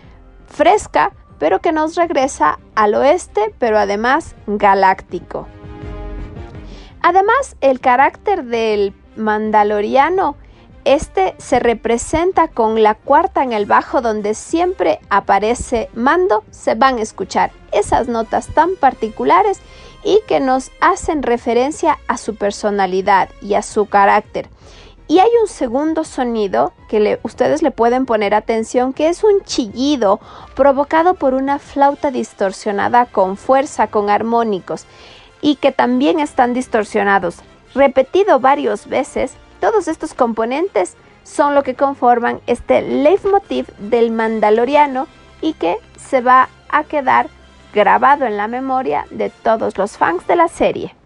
fresca, 0.47 1.11
pero 1.37 1.59
que 1.59 1.71
nos 1.71 1.95
regresa 1.95 2.59
al 2.75 2.95
oeste, 2.95 3.53
pero 3.59 3.77
además 3.77 4.35
galáctico. 4.47 5.47
Además, 7.09 7.55
el 7.61 7.79
carácter 7.79 8.43
del 8.43 8.93
mandaloriano, 9.15 10.35
este 10.83 11.35
se 11.37 11.57
representa 11.57 12.49
con 12.49 12.83
la 12.83 12.95
cuarta 12.95 13.43
en 13.43 13.53
el 13.53 13.65
bajo 13.65 14.01
donde 14.01 14.33
siempre 14.33 14.99
aparece 15.09 15.89
mando, 15.93 16.43
se 16.51 16.75
van 16.75 16.97
a 16.97 17.01
escuchar 17.01 17.51
esas 17.71 18.09
notas 18.09 18.47
tan 18.47 18.75
particulares 18.75 19.61
y 20.03 20.19
que 20.27 20.41
nos 20.41 20.69
hacen 20.81 21.23
referencia 21.23 21.97
a 22.09 22.17
su 22.17 22.35
personalidad 22.35 23.29
y 23.41 23.53
a 23.53 23.61
su 23.61 23.85
carácter. 23.85 24.49
Y 25.07 25.19
hay 25.19 25.29
un 25.41 25.47
segundo 25.47 26.03
sonido 26.03 26.73
que 26.89 27.21
ustedes 27.23 27.61
le 27.61 27.71
pueden 27.71 28.05
poner 28.05 28.33
atención, 28.33 28.91
que 28.91 29.07
es 29.07 29.23
un 29.23 29.43
chillido 29.45 30.19
provocado 30.55 31.13
por 31.13 31.35
una 31.35 31.57
flauta 31.57 32.11
distorsionada 32.11 33.05
con 33.05 33.37
fuerza, 33.37 33.87
con 33.87 34.09
armónicos 34.09 34.85
y 35.41 35.55
que 35.55 35.71
también 35.71 36.19
están 36.19 36.53
distorsionados. 36.53 37.41
Repetido 37.73 38.39
varias 38.39 38.87
veces, 38.87 39.33
todos 39.59 39.87
estos 39.87 40.13
componentes 40.13 40.95
son 41.23 41.55
lo 41.55 41.63
que 41.63 41.75
conforman 41.75 42.39
este 42.47 42.81
leitmotiv 42.81 43.67
del 43.77 44.11
Mandaloriano 44.11 45.07
y 45.41 45.53
que 45.53 45.77
se 45.97 46.21
va 46.21 46.49
a 46.69 46.83
quedar 46.83 47.29
grabado 47.73 48.25
en 48.25 48.37
la 48.37 48.47
memoria 48.47 49.05
de 49.11 49.29
todos 49.29 49.77
los 49.77 49.97
fans 49.97 50.25
de 50.27 50.35
la 50.35 50.47
serie. 50.47 50.96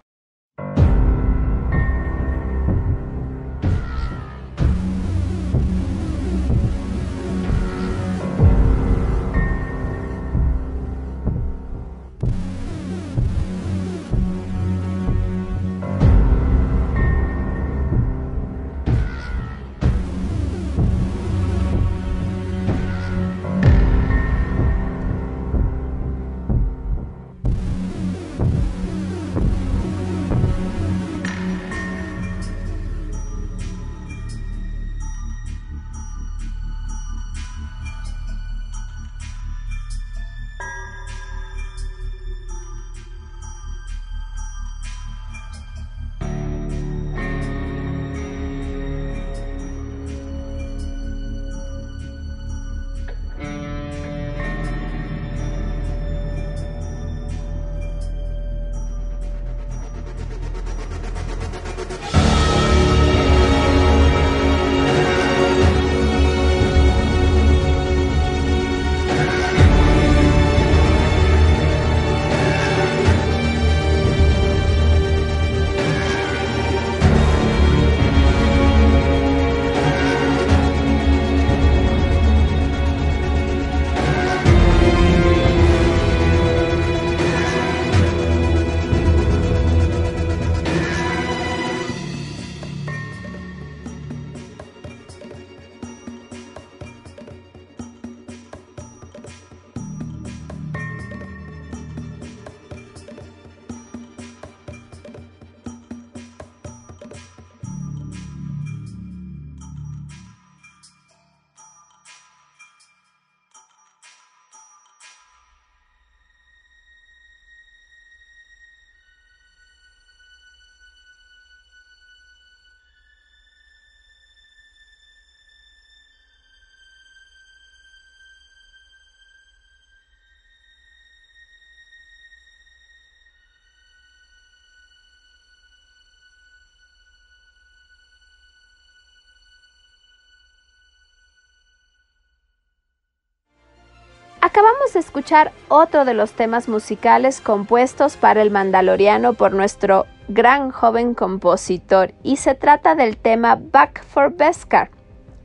Acabamos 144.52 144.92
de 144.92 145.00
escuchar 145.00 145.54
otro 145.70 146.04
de 146.04 146.14
los 146.14 146.34
temas 146.34 146.68
musicales 146.68 147.40
compuestos 147.40 148.18
para 148.18 148.42
el 148.42 148.52
Mandaloriano 148.52 149.34
por 149.34 149.54
nuestro 149.54 150.08
gran 150.28 150.72
joven 150.72 151.14
compositor 151.14 152.14
y 152.22 152.36
se 152.36 152.54
trata 152.54 152.94
del 152.94 153.16
tema 153.16 153.58
Back 153.58 154.04
for 154.04 154.36
Beskar. 154.36 154.90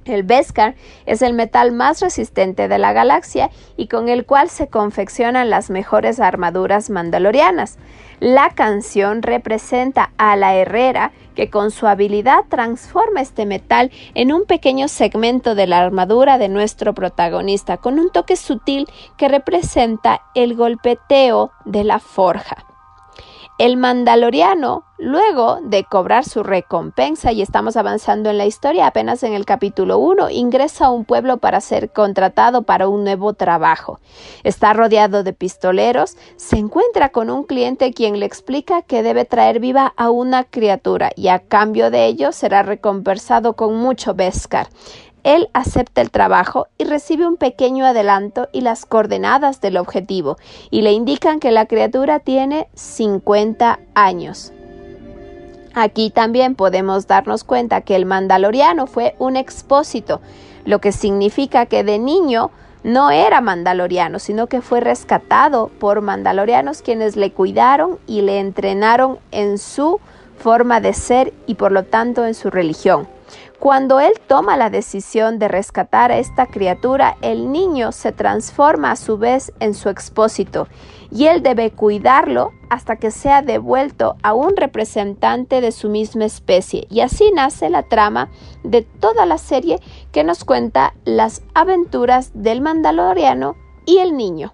El 0.07 0.23
Beskar 0.23 0.77
es 1.05 1.21
el 1.21 1.35
metal 1.35 1.73
más 1.73 2.01
resistente 2.01 2.69
de 2.69 2.79
la 2.79 2.93
galaxia 2.93 3.51
y 3.77 3.89
con 3.89 4.09
el 4.09 4.25
cual 4.25 4.49
se 4.49 4.69
confeccionan 4.69 5.51
las 5.51 5.69
mejores 5.69 6.21
armaduras 6.21 6.91
mandalorianas. 6.91 7.79
La 8.21 8.51
canción 8.51 9.23
representa 9.23 10.13
a 10.17 10.37
la 10.37 10.55
herrera 10.55 11.13
que 11.35 11.51
con 11.51 11.71
su 11.71 11.87
habilidad 11.87 12.45
transforma 12.49 13.21
este 13.21 13.45
metal 13.45 13.91
en 14.15 14.33
un 14.33 14.47
pequeño 14.47 14.89
segmento 14.89 15.55
de 15.55 15.67
la 15.67 15.81
armadura 15.81 16.39
de 16.39 16.49
nuestro 16.49 16.95
protagonista, 16.95 17.77
con 17.77 17.99
un 17.99 18.11
toque 18.11 18.37
sutil 18.37 18.87
que 19.19 19.29
representa 19.29 20.23
el 20.35 20.55
golpeteo 20.55 21.51
de 21.65 21.85
la 21.85 21.99
forja. 21.99 22.76
El 23.59 23.79
mandaloriano, 23.79 24.85
luego 24.99 25.61
de 25.63 25.85
cobrar 25.85 26.27
su 26.27 26.43
recompensa, 26.43 27.33
y 27.33 27.41
estamos 27.41 27.79
avanzando 27.79 28.29
en 28.29 28.37
la 28.37 28.45
historia 28.45 28.87
apenas 28.87 29.23
en 29.23 29.33
el 29.33 29.47
capítulo 29.47 29.97
1, 29.97 30.29
ingresa 30.29 30.87
a 30.87 30.91
un 30.91 31.07
pueblo 31.07 31.39
para 31.39 31.63
ser 31.63 31.91
contratado 31.91 32.65
para 32.65 32.87
un 32.87 33.03
nuevo 33.05 33.33
trabajo. 33.33 33.99
Está 34.45 34.75
rodeado 34.75 35.23
de 35.23 35.33
pistoleros, 35.33 36.19
se 36.37 36.59
encuentra 36.59 37.09
con 37.09 37.31
un 37.31 37.45
cliente 37.45 37.95
quien 37.95 38.21
le 38.21 38.27
explica 38.27 38.83
que 38.83 39.03
debe 39.03 39.25
traer 39.25 39.59
viva 39.59 39.95
a 39.97 40.11
una 40.11 40.45
criatura 40.45 41.11
y 41.17 41.29
a 41.29 41.39
cambio 41.39 41.91
de 41.91 42.05
ello 42.05 42.33
será 42.33 42.63
recompensado 42.63 43.55
con 43.55 43.75
mucho 43.75 44.13
Beskar. 44.13 44.69
Él 45.27 45.51
acepta 45.55 46.03
el 46.03 46.13
trabajo 46.13 46.69
y 46.79 46.85
recibe 46.85 47.27
un 47.27 47.37
pequeño 47.37 47.85
adelanto 47.85 48.47
y 48.53 48.61
las 48.61 48.87
coordenadas 48.87 49.61
del 49.61 49.77
objetivo, 49.77 50.37
y 50.71 50.83
le 50.83 50.93
indican 50.93 51.41
que 51.41 51.51
la 51.51 51.67
criatura 51.67 52.21
tiene 52.21 52.69
50 52.75 53.81
años. 53.97 54.53
Aquí 55.75 56.11
también 56.11 56.55
podemos 56.55 57.09
darnos 57.09 57.43
cuenta 57.43 57.81
que 57.81 57.97
el 57.97 58.07
mandaloriano 58.07 58.87
fue 58.87 59.17
un 59.19 59.35
expósito, 59.35 60.21
lo 60.65 60.81
que 60.81 60.93
significa 60.93 61.67
que 61.67 61.83
de 61.83 61.99
niño 61.99 62.53
no 62.85 63.11
era 63.11 63.41
mandaloriano, 63.41 64.21
sino 64.21 64.47
que 64.47 64.61
fue 64.61 64.79
rescatado 64.79 65.73
por 65.81 66.03
mandalorianos 66.03 66.83
quienes 66.83 67.17
le 67.17 67.33
cuidaron 67.33 67.99
y 68.07 68.23
le 68.23 68.39
entrenaron 68.39 69.19
en 69.33 69.59
su 69.59 69.99
forma 70.39 70.81
de 70.81 70.93
ser 70.93 71.33
y 71.49 71.57
por 71.57 71.73
lo 71.73 71.83
tanto 71.83 72.25
en 72.25 72.35
su 72.35 72.49
religión. 72.49 73.09
Cuando 73.59 74.01
él 74.01 74.13
toma 74.27 74.57
la 74.57 74.69
decisión 74.69 75.39
de 75.39 75.49
rescatar 75.49 76.13
a 76.13 76.19
esta 76.19 76.47
criatura, 76.47 77.17
el 77.23 77.51
niño 77.51 77.91
se 77.91 78.13
transforma 78.13 78.91
a 78.91 78.97
su 78.97 79.17
vez 79.17 79.53
en 79.61 79.73
su 79.73 79.89
expósito 79.89 80.69
y 81.11 81.27
él 81.27 81.43
debe 81.43 81.71
cuidarlo 81.71 82.53
hasta 82.69 82.97
que 82.97 83.11
sea 83.11 83.41
devuelto 83.43 84.17
a 84.23 84.35
un 84.35 84.57
representante 84.57 85.61
de 85.61 85.73
su 85.73 85.89
misma 85.89 86.27
especie. 86.27 86.87
Y 86.91 87.01
así 87.01 87.33
nace 87.33 87.71
la 87.71 87.83
trama 87.83 88.29
de 88.63 88.83
toda 88.83 89.25
la 89.25 89.39
serie 89.39 89.81
que 90.13 90.23
nos 90.23 90.45
cuenta 90.45 90.95
las 91.05 91.43
aventuras 91.55 92.33
del 92.35 92.61
Mandaloriano 92.61 93.57
y 93.87 93.99
el 93.99 94.17
niño. 94.17 94.53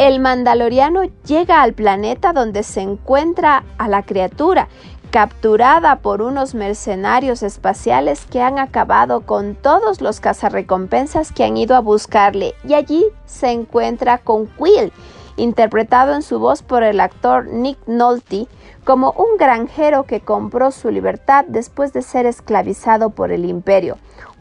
El 0.00 0.18
mandaloriano 0.18 1.02
llega 1.26 1.60
al 1.60 1.74
planeta 1.74 2.32
donde 2.32 2.62
se 2.62 2.80
encuentra 2.80 3.64
a 3.76 3.86
la 3.86 4.02
criatura, 4.02 4.68
capturada 5.10 5.96
por 5.96 6.22
unos 6.22 6.54
mercenarios 6.54 7.42
espaciales 7.42 8.24
que 8.24 8.40
han 8.40 8.58
acabado 8.58 9.20
con 9.26 9.54
todos 9.56 10.00
los 10.00 10.20
cazarrecompensas 10.20 11.32
que 11.32 11.44
han 11.44 11.58
ido 11.58 11.76
a 11.76 11.80
buscarle 11.80 12.54
y 12.66 12.72
allí 12.72 13.04
se 13.26 13.50
encuentra 13.50 14.16
con 14.16 14.46
Quill, 14.46 14.90
interpretado 15.36 16.14
en 16.14 16.22
su 16.22 16.38
voz 16.38 16.62
por 16.62 16.82
el 16.82 16.98
actor 16.98 17.48
Nick 17.48 17.78
Nolte 17.86 18.46
como 18.84 19.10
un 19.10 19.36
granjero 19.36 20.04
que 20.04 20.20
compró 20.20 20.70
su 20.70 20.90
libertad 20.90 21.44
después 21.46 21.92
de 21.92 22.00
ser 22.00 22.24
esclavizado 22.24 23.10
por 23.10 23.32
el 23.32 23.44
imperio 23.44 23.98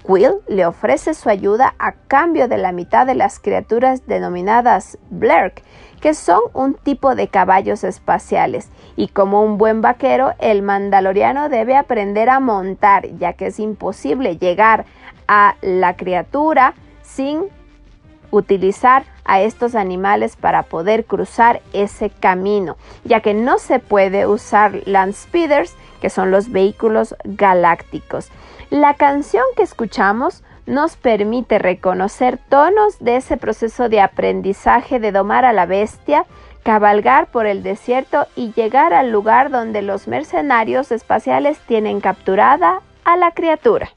Quill 0.09 0.41
le 0.47 0.65
ofrece 0.65 1.13
su 1.13 1.29
ayuda 1.29 1.75
a 1.77 1.91
cambio 1.91 2.47
de 2.47 2.57
la 2.57 2.71
mitad 2.71 3.05
de 3.05 3.13
las 3.13 3.39
criaturas 3.39 4.07
denominadas 4.07 4.97
Blerk, 5.11 5.61
que 6.01 6.15
son 6.15 6.39
un 6.53 6.73
tipo 6.73 7.13
de 7.13 7.27
caballos 7.27 7.83
espaciales. 7.83 8.69
Y 8.95 9.09
como 9.09 9.43
un 9.43 9.59
buen 9.59 9.83
vaquero, 9.83 10.33
el 10.39 10.63
mandaloriano 10.63 11.47
debe 11.47 11.75
aprender 11.75 12.29
a 12.29 12.39
montar, 12.39 13.07
ya 13.19 13.33
que 13.33 13.47
es 13.47 13.59
imposible 13.59 14.37
llegar 14.37 14.85
a 15.27 15.55
la 15.61 15.95
criatura 15.95 16.73
sin 17.03 17.43
utilizar 18.31 19.03
a 19.25 19.41
estos 19.41 19.75
animales 19.75 20.35
para 20.35 20.63
poder 20.63 21.05
cruzar 21.05 21.61
ese 21.71 22.09
camino, 22.09 22.77
ya 23.03 23.19
que 23.19 23.35
no 23.35 23.59
se 23.59 23.77
puede 23.77 24.25
usar 24.25 24.81
land 24.85 25.13
speeders, 25.13 25.75
que 26.01 26.09
son 26.09 26.31
los 26.31 26.51
vehículos 26.51 27.15
galácticos. 27.23 28.31
La 28.69 28.93
canción 28.93 29.45
que 29.57 29.63
escuchamos 29.63 30.43
nos 30.67 30.95
permite 30.95 31.57
reconocer 31.57 32.37
tonos 32.49 32.99
de 32.99 33.15
ese 33.15 33.35
proceso 33.35 33.89
de 33.89 33.99
aprendizaje 33.99 34.99
de 34.99 35.11
domar 35.11 35.43
a 35.43 35.53
la 35.53 35.65
bestia, 35.65 36.27
cabalgar 36.61 37.31
por 37.31 37.47
el 37.47 37.63
desierto 37.63 38.27
y 38.35 38.53
llegar 38.53 38.93
al 38.93 39.11
lugar 39.11 39.49
donde 39.49 39.81
los 39.81 40.07
mercenarios 40.07 40.91
espaciales 40.91 41.57
tienen 41.65 41.99
capturada 41.99 42.83
a 43.05 43.17
la 43.17 43.31
criatura. 43.31 43.89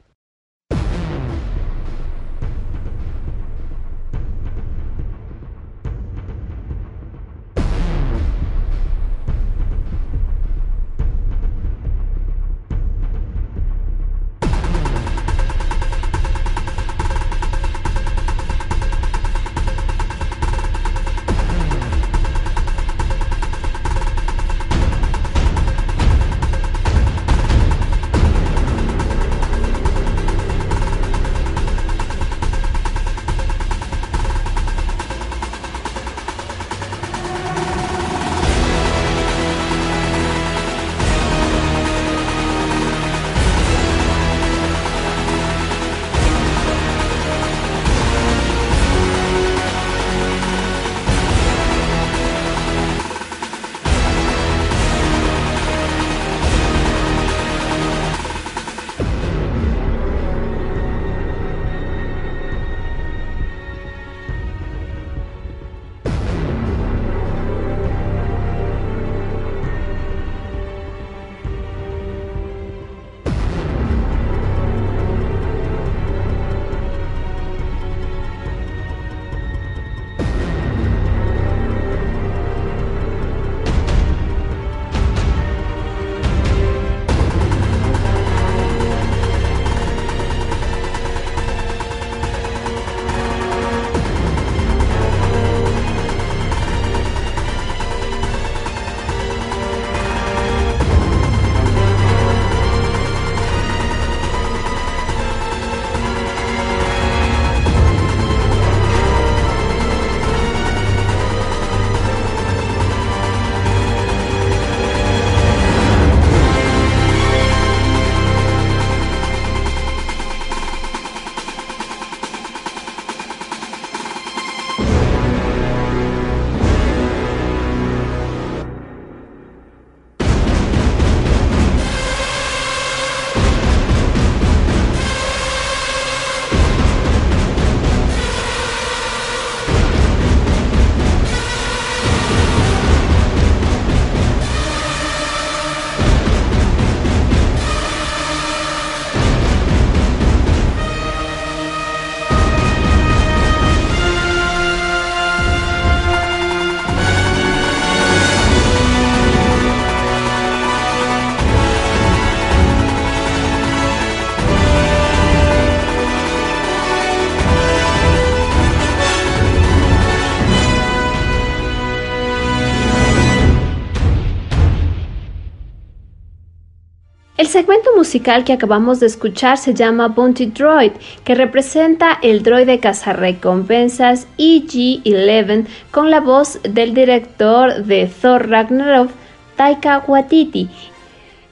Segmento 177.53 177.91
musical 177.95 178.43
que 178.43 178.53
acabamos 178.53 178.99
de 178.99 179.05
escuchar 179.05 179.59
se 179.59 179.75
llama 179.75 180.07
Bounty 180.07 180.47
Droid, 180.47 180.93
que 181.23 181.35
representa 181.35 182.17
el 182.23 182.41
droide 182.41 182.79
cazarrecompensas 182.79 184.25
EG-11 184.39 185.67
con 185.91 186.09
la 186.09 186.19
voz 186.19 186.59
del 186.63 186.95
director 186.95 187.85
de 187.85 188.07
Thor 188.07 188.49
Ragnarok, 188.49 189.11
Taika 189.55 190.03
Waititi. 190.07 190.67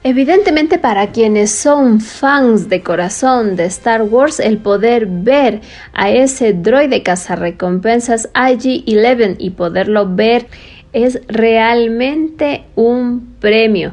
Evidentemente 0.02 0.76
para 0.78 1.12
quienes 1.12 1.52
son 1.52 2.00
fans 2.00 2.68
de 2.68 2.82
corazón 2.82 3.54
de 3.54 3.66
Star 3.66 4.02
Wars, 4.02 4.40
el 4.40 4.58
poder 4.58 5.06
ver 5.06 5.60
a 5.92 6.10
ese 6.10 6.52
droide 6.52 7.04
cazarrecompensas 7.04 8.28
IG-11 8.34 9.36
y 9.38 9.50
poderlo 9.50 10.12
ver 10.12 10.48
es 10.92 11.20
realmente 11.28 12.64
un 12.74 13.36
premio 13.38 13.92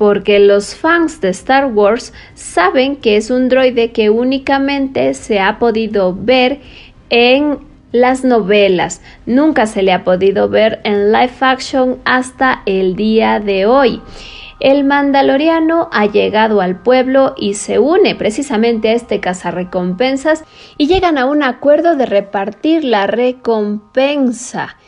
porque 0.00 0.38
los 0.38 0.76
fans 0.76 1.20
de 1.20 1.28
Star 1.28 1.66
Wars 1.66 2.14
saben 2.32 2.96
que 2.96 3.18
es 3.18 3.30
un 3.30 3.50
droide 3.50 3.92
que 3.92 4.08
únicamente 4.08 5.12
se 5.12 5.40
ha 5.40 5.58
podido 5.58 6.16
ver 6.18 6.60
en 7.10 7.58
las 7.92 8.24
novelas, 8.24 9.02
nunca 9.26 9.66
se 9.66 9.82
le 9.82 9.92
ha 9.92 10.02
podido 10.02 10.48
ver 10.48 10.80
en 10.84 11.12
live 11.12 11.34
action 11.40 11.98
hasta 12.06 12.62
el 12.64 12.96
día 12.96 13.40
de 13.40 13.66
hoy. 13.66 14.00
El 14.58 14.84
mandaloriano 14.84 15.90
ha 15.92 16.06
llegado 16.06 16.62
al 16.62 16.80
pueblo 16.80 17.34
y 17.36 17.52
se 17.52 17.78
une 17.78 18.14
precisamente 18.14 18.88
a 18.88 18.92
este 18.94 19.20
cazarrecompensas 19.20 20.44
y 20.78 20.86
llegan 20.86 21.18
a 21.18 21.26
un 21.26 21.42
acuerdo 21.42 21.94
de 21.96 22.06
repartir 22.06 22.84
la 22.84 23.06
recompensa. 23.06 24.78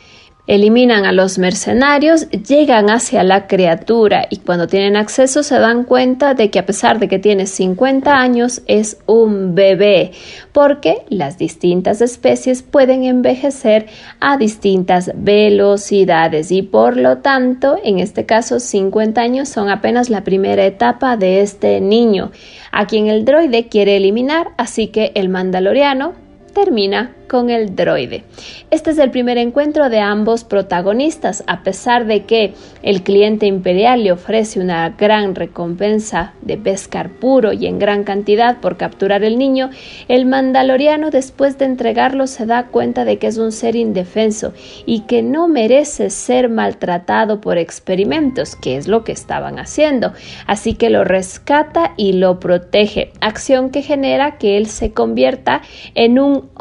Eliminan 0.45 1.05
a 1.05 1.13
los 1.13 1.37
mercenarios, 1.37 2.29
llegan 2.29 2.89
hacia 2.89 3.23
la 3.23 3.47
criatura 3.47 4.27
y 4.29 4.39
cuando 4.39 4.67
tienen 4.67 4.97
acceso 4.97 5.41
se 5.41 5.57
dan 5.57 5.85
cuenta 5.85 6.33
de 6.33 6.49
que 6.49 6.59
a 6.59 6.65
pesar 6.65 6.99
de 6.99 7.07
que 7.07 7.17
tiene 7.17 7.45
50 7.45 8.13
años 8.13 8.61
es 8.67 8.97
un 9.05 9.55
bebé, 9.55 10.11
porque 10.51 11.03
las 11.07 11.37
distintas 11.37 12.01
especies 12.01 12.61
pueden 12.61 13.05
envejecer 13.05 13.85
a 14.19 14.35
distintas 14.35 15.11
velocidades 15.15 16.51
y 16.51 16.61
por 16.61 16.97
lo 16.97 17.19
tanto, 17.19 17.77
en 17.81 17.99
este 17.99 18.25
caso 18.25 18.59
50 18.59 19.21
años 19.21 19.47
son 19.47 19.69
apenas 19.69 20.09
la 20.09 20.25
primera 20.25 20.65
etapa 20.65 21.15
de 21.15 21.39
este 21.39 21.79
niño, 21.79 22.33
a 22.73 22.85
quien 22.85 23.07
el 23.07 23.23
droide 23.23 23.69
quiere 23.69 23.95
eliminar, 23.95 24.49
así 24.57 24.87
que 24.87 25.13
el 25.15 25.29
mandaloriano 25.29 26.11
termina 26.53 27.15
con 27.33 27.49
el 27.49 27.75
droide. 27.75 28.25
Este 28.69 28.91
es 28.91 28.99
el 28.99 29.09
primer 29.09 29.39
encuentro 29.39 29.89
de 29.89 29.99
ambos 29.99 30.43
protagonistas, 30.43 31.43
a 31.47 31.63
pesar 31.63 32.05
de 32.05 32.25
que 32.25 32.53
el 32.83 33.01
cliente 33.01 33.47
imperial 33.47 34.03
le 34.03 34.11
ofrece 34.11 34.59
una 34.59 34.89
gran 34.89 35.33
recompensa 35.33 36.33
de 36.43 36.57
pescar 36.57 37.09
puro 37.09 37.51
y 37.51 37.65
en 37.65 37.79
gran 37.79 38.03
cantidad 38.03 38.57
por 38.61 38.77
capturar 38.77 39.23
el 39.23 39.39
niño, 39.39 39.71
el 40.09 40.27
mandaloriano 40.27 41.09
después 41.09 41.57
de 41.57 41.65
entregarlo 41.65 42.27
se 42.27 42.45
da 42.45 42.67
cuenta 42.67 43.03
de 43.03 43.17
que 43.17 43.25
es 43.25 43.39
un 43.39 43.51
ser 43.51 43.75
indefenso 43.75 44.53
y 44.85 44.99
que 45.07 45.23
no 45.23 45.47
merece 45.47 46.11
ser 46.11 46.49
maltratado 46.49 47.41
por 47.41 47.57
experimentos, 47.57 48.55
que 48.55 48.77
es 48.77 48.87
lo 48.87 49.03
que 49.03 49.11
estaban 49.11 49.57
haciendo. 49.57 50.13
Así 50.45 50.75
que 50.75 50.91
lo 50.91 51.03
rescata 51.03 51.95
y 51.97 52.13
lo 52.13 52.39
protege, 52.39 53.11
acción 53.21 53.71
que 53.71 53.81
genera 53.81 54.37
que 54.37 54.57
él 54.57 54.67
se 54.67 54.91
convierta 54.91 55.63
en 55.95 56.19
un 56.19 56.51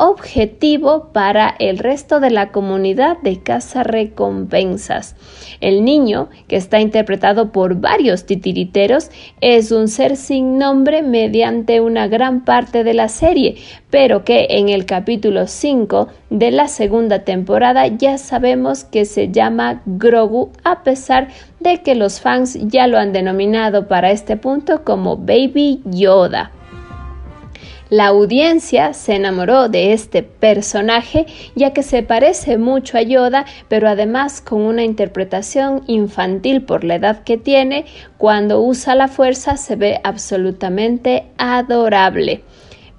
para 1.13 1.57
el 1.59 1.79
resto 1.79 2.21
de 2.21 2.31
la 2.31 2.53
comunidad 2.53 3.19
de 3.23 3.41
casa 3.41 3.83
recompensas. 3.83 5.17
El 5.61 5.85
niño, 5.85 6.29
que 6.47 6.55
está 6.55 6.81
interpretado 6.81 7.51
por 7.51 7.81
varios 7.81 8.27
titiriteros, 8.27 9.11
es 9.41 9.73
un 9.73 9.89
ser 9.89 10.15
sin 10.15 10.59
nombre 10.59 11.03
mediante 11.03 11.81
una 11.81 12.07
gran 12.07 12.45
parte 12.45 12.85
de 12.85 12.95
la 12.95 13.09
serie, 13.09 13.57
pero 13.91 14.25
que 14.25 14.47
en 14.51 14.69
el 14.69 14.87
capítulo 14.87 15.49
5 15.49 16.07
de 16.31 16.53
la 16.53 16.69
segunda 16.69 17.25
temporada 17.25 17.89
ya 17.89 18.17
sabemos 18.17 18.85
que 18.85 19.05
se 19.05 19.33
llama 19.33 19.83
Grogu 19.85 20.53
a 20.63 20.85
pesar 20.85 21.27
de 21.59 21.83
que 21.83 21.97
los 21.97 22.21
fans 22.21 22.57
ya 22.69 22.87
lo 22.87 22.99
han 22.99 23.13
denominado 23.13 23.89
para 23.89 24.13
este 24.13 24.37
punto 24.37 24.85
como 24.85 25.17
Baby 25.17 25.81
Yoda. 25.87 26.53
La 27.93 28.07
audiencia 28.07 28.95
se 28.95 29.17
enamoró 29.17 29.69
de 29.69 29.93
este 29.93 30.23
personaje 30.23 31.27
ya 31.55 31.75
que 31.75 31.83
se 31.83 32.03
parece 32.03 32.57
mucho 32.57 32.97
a 32.97 33.03
Yoda, 33.03 33.45
pero 33.69 33.87
además 33.87 34.41
con 34.41 34.63
una 34.63 34.83
interpretación 34.83 35.83
infantil 35.89 36.63
por 36.63 36.85
la 36.85 36.95
edad 36.95 37.23
que 37.23 37.37
tiene, 37.37 37.85
cuando 38.17 38.63
usa 38.63 38.95
la 38.95 39.09
fuerza 39.09 39.59
se 39.59 39.77
ve 39.77 40.01
absolutamente 40.05 41.27
adorable. 41.37 42.45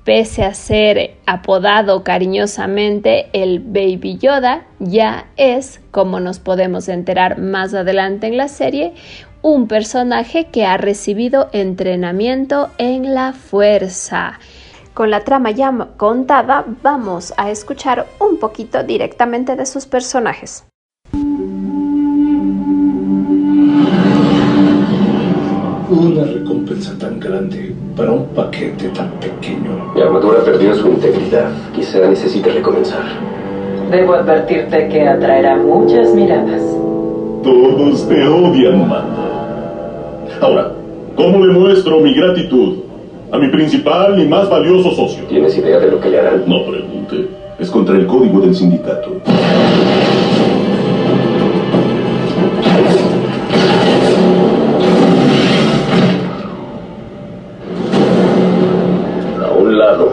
Pese 0.04 0.44
a 0.44 0.54
ser 0.54 1.16
apodado 1.26 2.04
cariñosamente 2.04 3.30
el 3.34 3.62
Baby 3.62 4.20
Yoda, 4.20 4.68
ya 4.78 5.26
es, 5.38 5.82
como 5.90 6.20
nos 6.20 6.38
podemos 6.38 6.88
enterar 6.88 7.40
más 7.40 7.74
adelante 7.74 8.28
en 8.28 8.38
la 8.38 8.48
serie, 8.48 8.94
un 9.42 9.68
personaje 9.68 10.50
que 10.52 10.66
ha 10.66 10.78
recibido 10.78 11.50
entrenamiento 11.52 12.70
en 12.78 13.16
la 13.16 13.34
fuerza. 13.34 14.40
Con 14.94 15.10
la 15.10 15.22
trama 15.22 15.50
ya 15.50 15.74
contada, 15.98 16.66
vamos 16.84 17.34
a 17.36 17.50
escuchar 17.50 18.06
un 18.20 18.38
poquito 18.38 18.84
directamente 18.84 19.56
de 19.56 19.66
sus 19.66 19.88
personajes. 19.88 20.66
Una 25.90 26.26
recompensa 26.26 26.96
tan 27.00 27.20
grande 27.20 27.74
para 27.98 28.12
un 28.12 28.28
paquete 28.36 28.90
tan 28.90 29.10
pequeño. 29.20 29.94
Mi 29.96 30.02
armadura 30.02 30.44
perdió 30.44 30.76
su 30.76 30.88
integridad. 30.88 31.50
Quizá 31.74 32.08
necesite 32.08 32.52
recomenzar. 32.52 33.04
Debo 33.90 34.14
advertirte 34.14 34.90
que 34.90 35.08
atraerá 35.08 35.56
muchas 35.56 36.14
miradas. 36.14 36.62
Todos 37.42 38.08
te 38.08 38.28
odian, 38.28 38.88
Manda. 38.88 40.28
Ahora, 40.40 40.72
¿cómo 41.16 41.44
le 41.46 41.54
muestro 41.54 42.00
mi 42.00 42.14
gratitud? 42.14 42.83
A 43.34 43.40
mi 43.40 43.48
principal 43.48 44.20
y 44.20 44.28
más 44.28 44.48
valioso 44.48 44.92
socio. 44.92 45.24
¿Tienes 45.26 45.58
idea 45.58 45.80
de 45.80 45.90
lo 45.90 46.00
que 46.00 46.08
le 46.08 46.20
harán? 46.20 46.44
No 46.46 46.64
pregunte. 46.68 47.30
Es 47.58 47.72
contra 47.72 47.96
el 47.96 48.06
código 48.06 48.40
del 48.40 48.54
sindicato. 48.54 49.10
A 59.44 59.52
un 59.52 59.80
lado. 59.80 60.12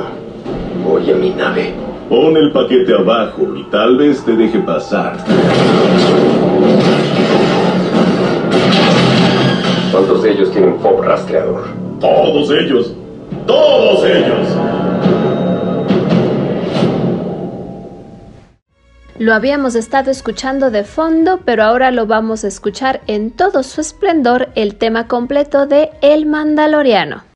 Voy 0.82 1.10
a 1.10 1.14
mi 1.14 1.28
nave. 1.28 1.74
Pon 2.08 2.34
el 2.38 2.50
paquete 2.52 2.94
abajo 2.94 3.54
y 3.54 3.64
tal 3.64 3.98
vez 3.98 4.24
te 4.24 4.32
deje 4.34 4.60
pasar. 4.60 5.18
¿Cuántos 9.92 10.22
de 10.22 10.32
ellos 10.32 10.50
tienen 10.52 10.78
pop 10.78 11.02
rastreador? 11.04 11.64
Todos 12.00 12.50
ellos 12.50 12.94
todos 13.50 14.04
ellos. 14.04 14.48
Lo 19.18 19.34
habíamos 19.34 19.74
estado 19.74 20.10
escuchando 20.10 20.70
de 20.70 20.84
fondo, 20.84 21.40
pero 21.44 21.64
ahora 21.64 21.90
lo 21.90 22.06
vamos 22.06 22.44
a 22.44 22.48
escuchar 22.48 23.02
en 23.06 23.30
todo 23.30 23.62
su 23.62 23.80
esplendor 23.80 24.48
el 24.54 24.76
tema 24.76 25.08
completo 25.08 25.66
de 25.66 25.90
El 26.00 26.26
Mandaloriano. 26.26 27.29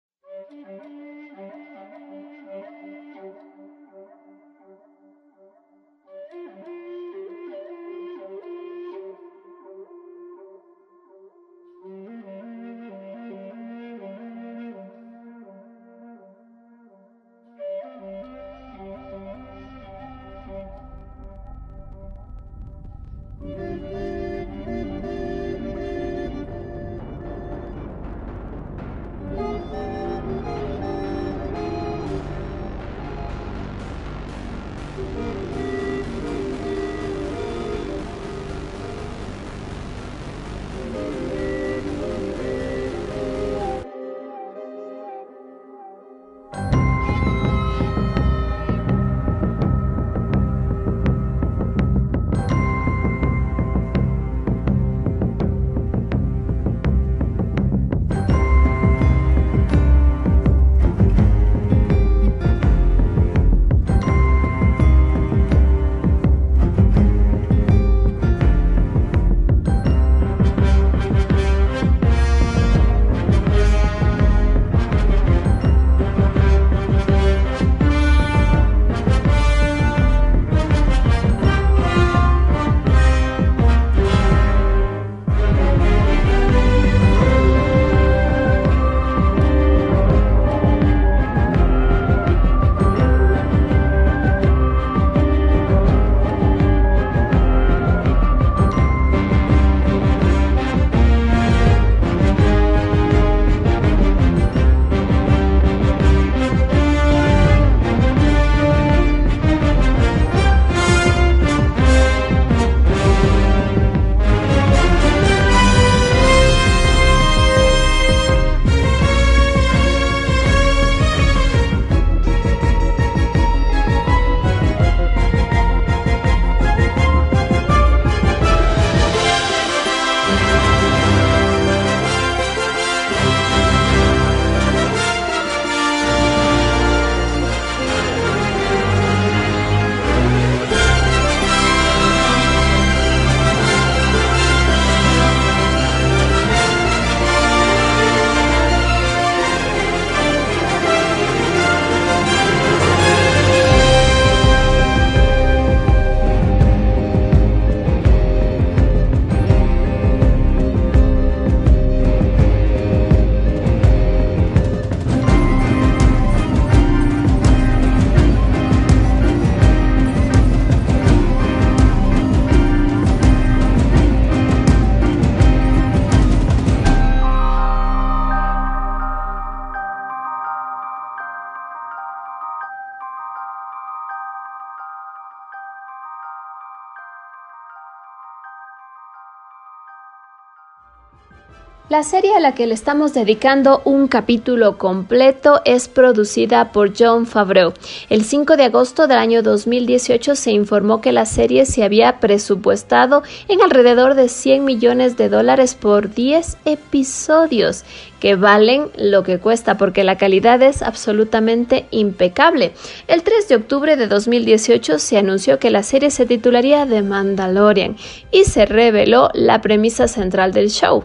La 191.95 192.03
serie 192.03 192.34
a 192.34 192.40
la 192.40 192.57
que 192.57 192.66
le 192.66 192.74
estamos 192.74 193.14
dedicando 193.14 193.80
un 193.84 194.09
capítulo 194.09 194.78
completo 194.78 195.62
es 195.64 195.86
producida 195.86 196.72
por 196.72 196.92
John 196.99 197.24
Favreau. 197.24 197.72
El 198.11 198.24
5 198.24 198.57
de 198.57 198.64
agosto 198.64 199.07
del 199.07 199.18
año 199.18 199.45
2018 199.45 200.34
se 200.34 200.51
informó 200.51 201.01
que 201.01 201.12
la 201.12 201.24
serie 201.24 201.66
se 201.66 201.84
había 201.84 202.18
presupuestado 202.18 203.22
en 203.47 203.62
alrededor 203.62 204.16
de 204.16 204.28
100 204.28 204.64
millones 204.64 205.16
de 205.16 205.28
dólares 205.28 205.76
por 205.76 206.12
10 206.12 206.59
episodios, 206.64 207.84
que 208.18 208.34
valen 208.34 208.88
lo 208.97 209.22
que 209.22 209.38
cuesta 209.38 209.76
porque 209.76 210.03
la 210.03 210.18
calidad 210.18 210.61
es 210.62 210.82
absolutamente 210.82 211.86
impecable. 211.92 212.72
El 213.07 213.22
3 213.22 213.47
de 213.47 213.55
octubre 213.55 213.97
de 213.97 214.09
2018 214.09 214.99
se 214.99 215.16
anunció 215.16 215.61
que 215.61 215.70
la 215.70 215.84
serie 215.84 216.11
se 216.11 216.26
titularía 216.26 216.88
The 216.88 217.03
Mandalorian 217.03 217.97
y 218.32 218.47
se 218.47 218.66
reveló 218.66 219.30
la 219.32 219.61
premisa 219.61 220.09
central 220.09 220.51
del 220.51 220.70
show. 220.70 221.05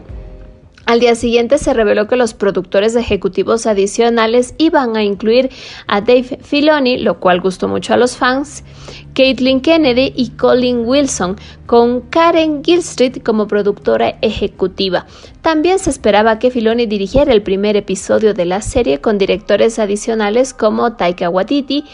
Al 0.90 0.98
día 0.98 1.14
siguiente 1.14 1.58
se 1.58 1.72
reveló 1.72 2.08
que 2.08 2.16
los 2.16 2.34
productores 2.34 2.96
ejecutivos 2.96 3.64
adicionales 3.68 4.56
iban 4.58 4.96
a 4.96 5.04
incluir 5.04 5.48
a 5.86 6.00
Dave 6.00 6.40
Filoni, 6.42 6.98
lo 6.98 7.20
cual 7.20 7.40
gustó 7.40 7.68
mucho 7.68 7.94
a 7.94 7.96
los 7.96 8.16
fans, 8.16 8.64
Caitlin 9.14 9.60
Kennedy 9.60 10.12
y 10.16 10.30
Colin 10.30 10.84
Wilson, 10.84 11.36
con 11.66 12.00
Karen 12.10 12.64
Gilstreet 12.64 13.22
como 13.22 13.46
productora 13.46 14.18
ejecutiva. 14.20 15.06
También 15.42 15.78
se 15.78 15.90
esperaba 15.90 16.40
que 16.40 16.50
Filoni 16.50 16.86
dirigiera 16.86 17.32
el 17.32 17.42
primer 17.42 17.76
episodio 17.76 18.34
de 18.34 18.46
la 18.46 18.60
serie 18.60 19.00
con 19.00 19.16
directores 19.16 19.78
adicionales 19.78 20.52
como 20.52 20.96
Taika 20.96 21.30
Waititi, 21.30 21.84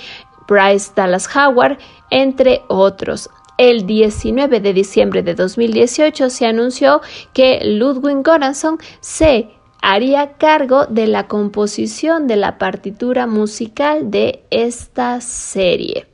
Bryce 0.49 0.93
Dallas 0.97 1.29
Howard, 1.37 1.77
entre 2.09 2.63
otros. 2.69 3.29
El 3.59 3.87
19 3.87 4.61
de 4.61 4.73
diciembre 4.75 5.23
de 5.23 5.35
2018 5.35 6.29
se 6.29 6.47
anunció 6.47 7.01
que 7.33 7.61
Ludwig 7.65 8.23
Göransson 8.23 8.79
se 9.01 9.49
haría 9.81 10.33
cargo 10.33 10.87
de 10.87 11.07
la 11.07 11.27
composición 11.27 12.27
de 12.27 12.37
la 12.37 12.59
partitura 12.59 13.27
musical 13.27 14.11
de 14.11 14.43
esta 14.51 15.21
serie. 15.21 16.07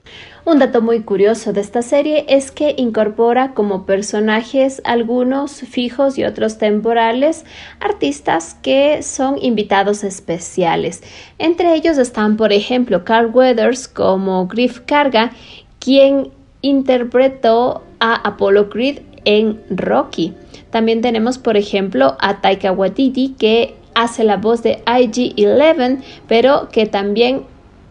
Un 0.45 0.59
dato 0.59 0.83
muy 0.83 1.03
curioso 1.03 1.53
de 1.53 1.61
esta 1.61 1.83
serie 1.83 2.27
es 2.29 2.51
que 2.51 2.75
incorpora 2.77 3.55
como 3.55 3.87
personajes 3.87 4.83
algunos 4.85 5.53
fijos 5.53 6.19
y 6.19 6.25
otros 6.25 6.59
temporales 6.59 7.45
artistas 7.81 8.55
que 8.61 9.03
son 9.03 9.37
invitados 9.41 10.03
especiales. 10.05 11.03
Entre 11.39 11.75
ellos 11.75 11.97
están, 11.97 12.37
por 12.37 12.53
ejemplo, 12.53 13.05
Carl 13.05 13.31
Weathers 13.33 13.87
como 13.87 14.49
Griff 14.49 14.81
Carga, 14.81 15.31
quien 15.79 16.31
interpretó 16.63 17.83
a 18.01 18.15
Apollo 18.15 18.71
Creed 18.71 19.01
en 19.25 19.61
Rocky. 19.71 20.35
También 20.71 21.03
tenemos, 21.03 21.39
por 21.39 21.57
ejemplo, 21.57 22.17
a 22.19 22.41
Taika 22.41 22.73
Waititi 22.73 23.35
que 23.39 23.75
hace 23.95 24.25
la 24.25 24.39
voz 24.39 24.63
de 24.63 24.83
IG-11, 24.87 26.01
pero 26.27 26.69
que 26.71 26.87
también 26.87 27.43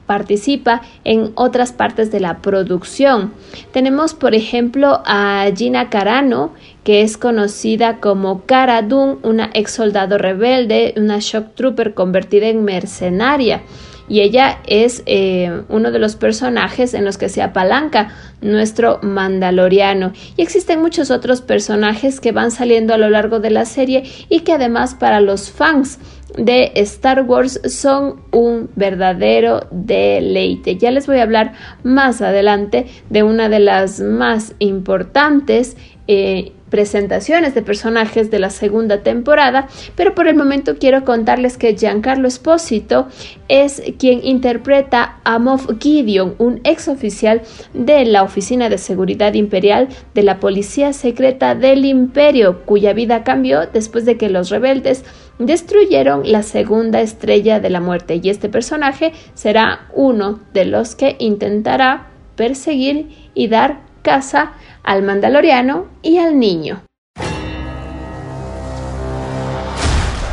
participa 0.07 0.81
en 1.05 1.31
otras 1.35 1.71
partes 1.71 2.11
de 2.11 2.19
la 2.19 2.39
producción. 2.39 3.31
Tenemos, 3.71 4.13
por 4.13 4.35
ejemplo, 4.35 5.01
a 5.05 5.45
Gina 5.55 5.89
Carano, 5.89 6.51
que 6.83 7.01
es 7.01 7.17
conocida 7.17 7.97
como 7.97 8.41
Cara 8.45 8.81
Dune, 8.81 9.17
una 9.23 9.51
ex 9.53 9.71
soldado 9.71 10.17
rebelde, 10.17 10.93
una 10.97 11.19
shock 11.19 11.53
trooper 11.55 11.93
convertida 11.93 12.47
en 12.47 12.63
mercenaria 12.65 13.61
y 14.07 14.21
ella 14.21 14.59
es 14.67 15.03
eh, 15.05 15.63
uno 15.69 15.91
de 15.91 15.99
los 15.99 16.15
personajes 16.15 16.93
en 16.93 17.05
los 17.05 17.17
que 17.17 17.29
se 17.29 17.41
apalanca 17.41 18.09
nuestro 18.41 18.99
mandaloriano 19.01 20.13
y 20.35 20.41
existen 20.41 20.81
muchos 20.81 21.11
otros 21.11 21.41
personajes 21.41 22.19
que 22.19 22.31
van 22.31 22.51
saliendo 22.51 22.93
a 22.93 22.97
lo 22.97 23.09
largo 23.09 23.39
de 23.39 23.51
la 23.51 23.65
serie 23.65 24.03
y 24.29 24.41
que 24.41 24.53
además 24.53 24.95
para 24.95 25.21
los 25.21 25.51
fans 25.51 25.99
de 26.37 26.71
Star 26.75 27.23
Wars 27.23 27.59
son 27.65 28.21
un 28.31 28.69
verdadero 28.75 29.67
deleite. 29.71 30.77
Ya 30.77 30.91
les 30.91 31.07
voy 31.07 31.17
a 31.17 31.23
hablar 31.23 31.53
más 31.83 32.21
adelante 32.21 32.87
de 33.09 33.23
una 33.23 33.49
de 33.49 33.59
las 33.59 33.99
más 33.99 34.55
importantes 34.59 35.75
eh, 36.07 36.53
presentaciones 36.71 37.53
de 37.53 37.61
personajes 37.61 38.31
de 38.31 38.39
la 38.39 38.49
segunda 38.49 39.03
temporada, 39.03 39.67
pero 39.95 40.15
por 40.15 40.27
el 40.27 40.35
momento 40.35 40.77
quiero 40.79 41.05
contarles 41.05 41.57
que 41.57 41.75
Giancarlo 41.75 42.27
Espósito 42.27 43.07
es 43.49 43.83
quien 43.99 44.25
interpreta 44.25 45.19
a 45.23 45.37
Moff 45.37 45.69
Gideon, 45.79 46.33
un 46.39 46.61
ex 46.63 46.87
oficial 46.87 47.41
de 47.73 48.05
la 48.05 48.23
Oficina 48.23 48.69
de 48.69 48.79
Seguridad 48.79 49.33
Imperial 49.35 49.89
de 50.15 50.23
la 50.23 50.39
Policía 50.39 50.93
Secreta 50.93 51.53
del 51.53 51.85
Imperio, 51.85 52.61
cuya 52.65 52.93
vida 52.93 53.23
cambió 53.23 53.67
después 53.67 54.05
de 54.05 54.17
que 54.17 54.29
los 54.29 54.49
rebeldes 54.49 55.03
destruyeron 55.39 56.31
la 56.31 56.41
segunda 56.41 57.01
estrella 57.01 57.59
de 57.59 57.69
la 57.69 57.81
muerte 57.81 58.21
y 58.23 58.29
este 58.29 58.47
personaje 58.47 59.11
será 59.33 59.87
uno 59.93 60.39
de 60.53 60.65
los 60.65 60.95
que 60.95 61.17
intentará 61.19 62.07
perseguir 62.37 63.09
y 63.33 63.49
dar 63.49 63.81
caza 64.01 64.53
al 64.83 65.03
mandaloriano 65.03 65.87
y 66.01 66.17
al 66.17 66.37
niño. 66.39 66.83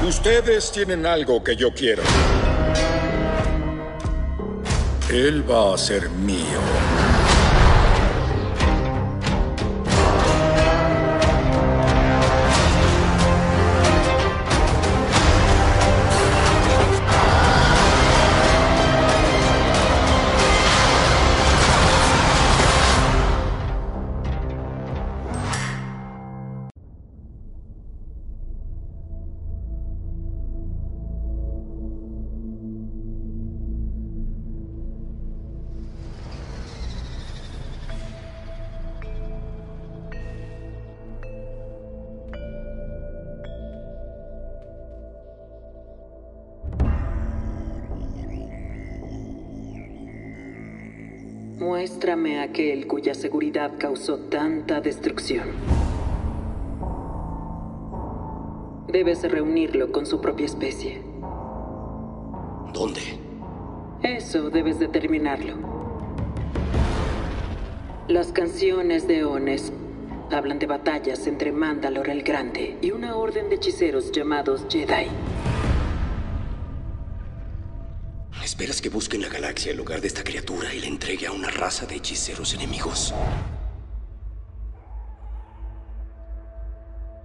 Ustedes 0.06 0.70
tienen 0.72 1.04
algo 1.06 1.42
que 1.42 1.56
yo 1.56 1.72
quiero. 1.72 2.02
Él 5.10 5.44
va 5.50 5.74
a 5.74 5.78
ser 5.78 6.08
mío. 6.10 7.07
Aquel 52.38 52.86
cuya 52.86 53.14
seguridad 53.14 53.72
causó 53.78 54.18
tanta 54.18 54.80
destrucción. 54.80 55.48
Debes 58.86 59.28
reunirlo 59.28 59.90
con 59.90 60.06
su 60.06 60.20
propia 60.20 60.46
especie. 60.46 61.02
¿Dónde? 62.72 63.00
Eso 64.04 64.50
debes 64.50 64.78
determinarlo. 64.78 65.54
Las 68.06 68.30
canciones 68.30 69.08
de 69.08 69.24
Ones 69.24 69.72
hablan 70.30 70.60
de 70.60 70.66
batallas 70.66 71.26
entre 71.26 71.50
Mandalor 71.50 72.08
el 72.08 72.22
Grande 72.22 72.76
y 72.80 72.92
una 72.92 73.16
orden 73.16 73.48
de 73.48 73.56
hechiceros 73.56 74.12
llamados 74.12 74.64
Jedi. 74.68 75.08
¿Esperas 78.48 78.80
que 78.80 78.88
busque 78.88 79.16
en 79.16 79.22
la 79.22 79.28
galaxia 79.28 79.72
el 79.72 79.76
lugar 79.76 80.00
de 80.00 80.06
esta 80.06 80.24
criatura 80.24 80.72
y 80.72 80.80
le 80.80 80.86
entregue 80.86 81.26
a 81.26 81.32
una 81.32 81.50
raza 81.50 81.84
de 81.84 81.96
hechiceros 81.96 82.54
enemigos? 82.54 83.14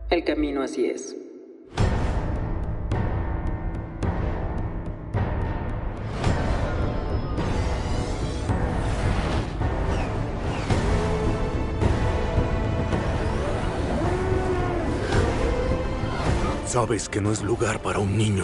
El 0.09 0.26
camino 0.26 0.61
así 0.61 0.86
es. 0.86 1.15
Sabes 16.65 17.07
que 17.07 17.21
no 17.21 17.32
es 17.32 17.41
lugar 17.41 17.82
para 17.82 17.99
un 17.99 18.17
niño. 18.17 18.43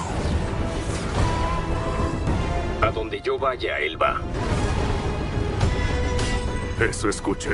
A 2.90 2.92
donde 2.92 3.22
yo 3.22 3.38
vaya, 3.38 3.78
él 3.78 4.02
va. 4.02 4.20
Eso 6.80 7.08
escuché. 7.08 7.52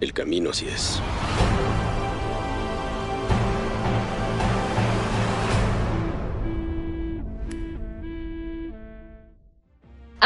El 0.00 0.12
camino 0.12 0.50
así 0.50 0.68
es. 0.68 1.00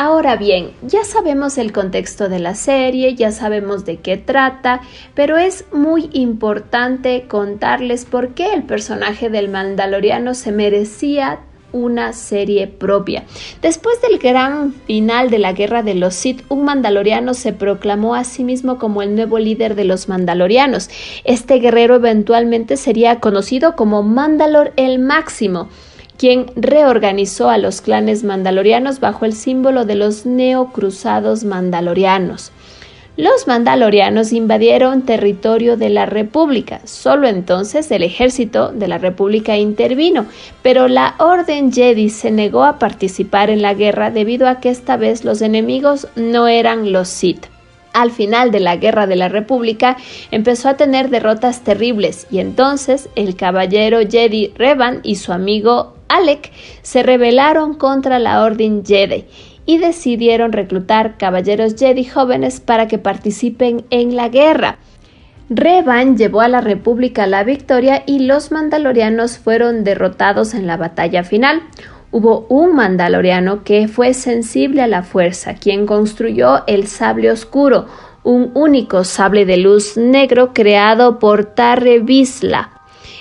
Ahora 0.00 0.36
bien, 0.36 0.70
ya 0.82 1.02
sabemos 1.02 1.58
el 1.58 1.72
contexto 1.72 2.28
de 2.28 2.38
la 2.38 2.54
serie, 2.54 3.16
ya 3.16 3.32
sabemos 3.32 3.84
de 3.84 3.96
qué 3.96 4.16
trata, 4.16 4.80
pero 5.14 5.38
es 5.38 5.64
muy 5.72 6.08
importante 6.12 7.24
contarles 7.26 8.04
por 8.04 8.28
qué 8.28 8.54
el 8.54 8.62
personaje 8.62 9.28
del 9.28 9.48
Mandaloriano 9.48 10.34
se 10.34 10.52
merecía 10.52 11.40
una 11.72 12.12
serie 12.12 12.68
propia. 12.68 13.24
Después 13.60 14.00
del 14.00 14.20
gran 14.20 14.72
final 14.72 15.30
de 15.30 15.40
la 15.40 15.52
Guerra 15.52 15.82
de 15.82 15.94
los 15.94 16.14
Sith, 16.14 16.44
un 16.48 16.64
mandaloriano 16.64 17.34
se 17.34 17.52
proclamó 17.52 18.14
a 18.14 18.22
sí 18.22 18.44
mismo 18.44 18.78
como 18.78 19.02
el 19.02 19.16
nuevo 19.16 19.40
líder 19.40 19.74
de 19.74 19.84
los 19.84 20.08
mandalorianos. 20.08 20.90
Este 21.24 21.58
guerrero 21.58 21.96
eventualmente 21.96 22.76
sería 22.76 23.18
conocido 23.18 23.74
como 23.74 24.04
Mandalor 24.04 24.72
el 24.76 25.00
Máximo 25.00 25.68
quien 26.18 26.46
reorganizó 26.56 27.48
a 27.48 27.58
los 27.58 27.80
clanes 27.80 28.24
mandalorianos 28.24 29.00
bajo 29.00 29.24
el 29.24 29.32
símbolo 29.32 29.84
de 29.84 29.94
los 29.94 30.26
neocruzados 30.26 31.44
mandalorianos. 31.44 32.52
Los 33.16 33.48
mandalorianos 33.48 34.32
invadieron 34.32 35.02
territorio 35.02 35.76
de 35.76 35.88
la 35.88 36.06
República. 36.06 36.80
Solo 36.84 37.26
entonces 37.26 37.90
el 37.90 38.04
ejército 38.04 38.70
de 38.70 38.86
la 38.86 38.98
República 38.98 39.56
intervino, 39.56 40.26
pero 40.62 40.86
la 40.86 41.14
Orden 41.18 41.72
Jedi 41.72 42.10
se 42.10 42.30
negó 42.30 42.62
a 42.62 42.78
participar 42.78 43.50
en 43.50 43.62
la 43.62 43.74
guerra 43.74 44.10
debido 44.10 44.46
a 44.46 44.60
que 44.60 44.70
esta 44.70 44.96
vez 44.96 45.24
los 45.24 45.42
enemigos 45.42 46.06
no 46.14 46.46
eran 46.46 46.92
los 46.92 47.08
Sith 47.08 47.46
al 47.92 48.12
final 48.12 48.52
de 48.52 48.60
la 48.60 48.76
Guerra 48.76 49.08
de 49.08 49.16
la 49.16 49.28
República, 49.28 49.96
empezó 50.30 50.68
a 50.68 50.76
tener 50.76 51.10
derrotas 51.10 51.62
terribles 51.64 52.28
y 52.30 52.38
entonces 52.38 53.08
el 53.16 53.34
caballero 53.34 53.98
Jedi 54.08 54.52
Revan 54.56 55.00
y 55.02 55.16
su 55.16 55.32
amigo 55.32 55.97
Alec 56.08 56.50
se 56.82 57.02
rebelaron 57.02 57.74
contra 57.74 58.18
la 58.18 58.42
Orden 58.42 58.84
Jedi 58.84 59.24
y 59.66 59.78
decidieron 59.78 60.52
reclutar 60.52 61.18
caballeros 61.18 61.74
Jedi 61.76 62.04
jóvenes 62.04 62.60
para 62.60 62.88
que 62.88 62.98
participen 62.98 63.84
en 63.90 64.16
la 64.16 64.28
guerra. 64.28 64.78
Revan 65.50 66.16
llevó 66.16 66.40
a 66.42 66.48
la 66.48 66.60
República 66.60 67.26
la 67.26 67.44
victoria 67.44 68.02
y 68.06 68.20
los 68.20 68.52
mandalorianos 68.52 69.38
fueron 69.38 69.84
derrotados 69.84 70.54
en 70.54 70.66
la 70.66 70.76
batalla 70.76 71.24
final. 71.24 71.62
Hubo 72.10 72.46
un 72.48 72.74
mandaloriano 72.74 73.64
que 73.64 73.88
fue 73.88 74.14
sensible 74.14 74.82
a 74.82 74.86
la 74.86 75.02
fuerza, 75.02 75.54
quien 75.54 75.86
construyó 75.86 76.66
el 76.66 76.86
sable 76.86 77.30
oscuro, 77.30 77.86
un 78.24 78.50
único 78.54 79.04
sable 79.04 79.46
de 79.46 79.58
luz 79.58 79.96
negro 79.96 80.52
creado 80.52 81.18
por 81.18 81.44
Tarre 81.44 81.98
Bisla, 82.00 82.77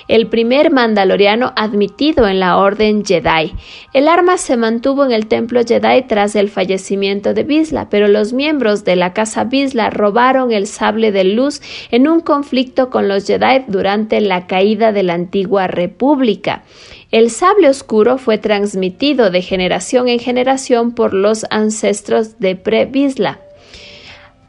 el 0.08 0.26
primer 0.26 0.72
mandaloriano 0.72 1.52
admitido 1.54 2.26
en 2.26 2.40
la 2.40 2.56
Orden 2.56 3.04
Jedi. 3.04 3.54
El 3.92 4.08
arma 4.08 4.38
se 4.38 4.56
mantuvo 4.56 5.04
en 5.04 5.12
el 5.12 5.26
templo 5.26 5.60
Jedi 5.64 6.02
tras 6.08 6.34
el 6.34 6.48
fallecimiento 6.48 7.34
de 7.34 7.44
Bisla, 7.44 7.88
pero 7.90 8.08
los 8.08 8.32
miembros 8.32 8.84
de 8.84 8.96
la 8.96 9.12
casa 9.12 9.44
Bisla 9.44 9.90
robaron 9.90 10.50
el 10.50 10.66
sable 10.66 11.12
de 11.12 11.24
luz 11.24 11.60
en 11.90 12.08
un 12.08 12.20
conflicto 12.20 12.90
con 12.90 13.06
los 13.06 13.26
Jedi 13.26 13.64
durante 13.68 14.20
la 14.20 14.46
caída 14.46 14.92
de 14.92 15.02
la 15.02 15.14
antigua 15.14 15.66
República. 15.66 16.64
El 17.10 17.30
sable 17.30 17.68
oscuro 17.68 18.18
fue 18.18 18.36
transmitido 18.36 19.30
de 19.30 19.40
generación 19.40 20.08
en 20.08 20.18
generación 20.18 20.92
por 20.94 21.14
los 21.14 21.46
ancestros 21.50 22.38
de 22.38 22.54
Pre-Bisla. 22.54 23.40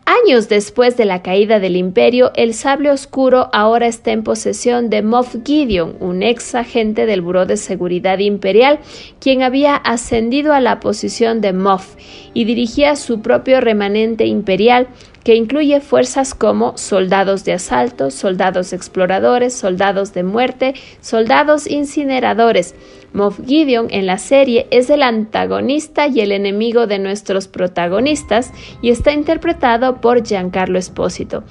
Años 0.10 0.50
después 0.50 0.98
de 0.98 1.06
la 1.06 1.22
caída 1.22 1.60
del 1.60 1.76
imperio, 1.76 2.32
el 2.34 2.56
sable 2.56 2.90
oscuro 2.90 3.48
ahora 3.54 3.86
está 3.86 4.10
en 4.10 4.24
posesión 4.24 4.90
de 4.90 5.04
Moff 5.04 5.36
Gideon, 5.46 5.98
un 6.00 6.24
ex 6.24 6.56
agente 6.56 7.06
del 7.06 7.22
Buró 7.22 7.46
de 7.46 7.58
Seguridad 7.58 8.18
Imperial, 8.18 8.80
quien 9.20 9.44
había 9.44 9.76
ascendido 9.76 10.54
a 10.54 10.62
la 10.62 10.80
posición 10.80 11.42
de 11.42 11.54
Moff 11.54 11.96
y 12.34 12.46
dirigía 12.46 12.96
su 12.96 13.22
propio 13.22 13.62
remanente 13.62 14.26
imperial 14.26 14.88
que 15.24 15.36
incluye 15.36 15.80
fuerzas 15.80 16.34
como 16.34 16.76
soldados 16.76 17.46
de 17.46 17.54
asalto, 17.54 18.10
soldados 18.10 18.74
exploradores, 18.74 19.54
soldados 19.54 20.12
de 20.14 20.24
muerte, 20.24 20.74
soldados 21.02 21.68
incineradores. 21.68 22.74
Moff 23.14 23.40
Gideon 23.46 23.88
en 23.90 24.06
la 24.06 24.18
serie 24.18 24.68
es 24.72 24.90
el 24.90 25.04
antagonista 25.04 26.08
y 26.08 26.22
el 26.22 26.32
enemigo 26.32 26.88
de 26.88 27.00
nuestros 27.00 27.48
protagonistas 27.48 28.52
y 28.82 28.90
está 28.90 29.12
interpretado 29.12 30.02
por 30.02 30.26
Giancarlo 30.26 30.78
Espósito. 30.78 31.44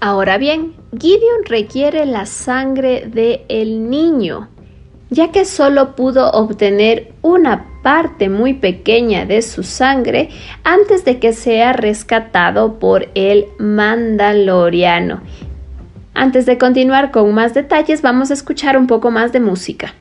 Ahora 0.00 0.38
bien, 0.38 0.74
Gideon 0.98 1.44
requiere 1.46 2.06
la 2.06 2.24
sangre 2.26 3.06
de 3.06 3.44
el 3.48 3.90
niño, 3.90 4.48
ya 5.10 5.30
que 5.30 5.44
solo 5.44 5.94
pudo 5.94 6.30
obtener 6.30 7.12
una 7.20 7.66
parte 7.82 8.28
muy 8.28 8.54
pequeña 8.54 9.26
de 9.26 9.42
su 9.42 9.62
sangre 9.62 10.30
antes 10.64 11.04
de 11.04 11.18
que 11.18 11.32
sea 11.32 11.72
rescatado 11.72 12.78
por 12.78 13.08
el 13.14 13.46
Mandaloriano. 13.58 15.20
Antes 16.14 16.46
de 16.46 16.58
continuar 16.58 17.10
con 17.10 17.32
más 17.34 17.54
detalles, 17.54 18.02
vamos 18.02 18.30
a 18.30 18.34
escuchar 18.34 18.76
un 18.76 18.86
poco 18.86 19.10
más 19.10 19.32
de 19.32 19.40
música. 19.40 19.94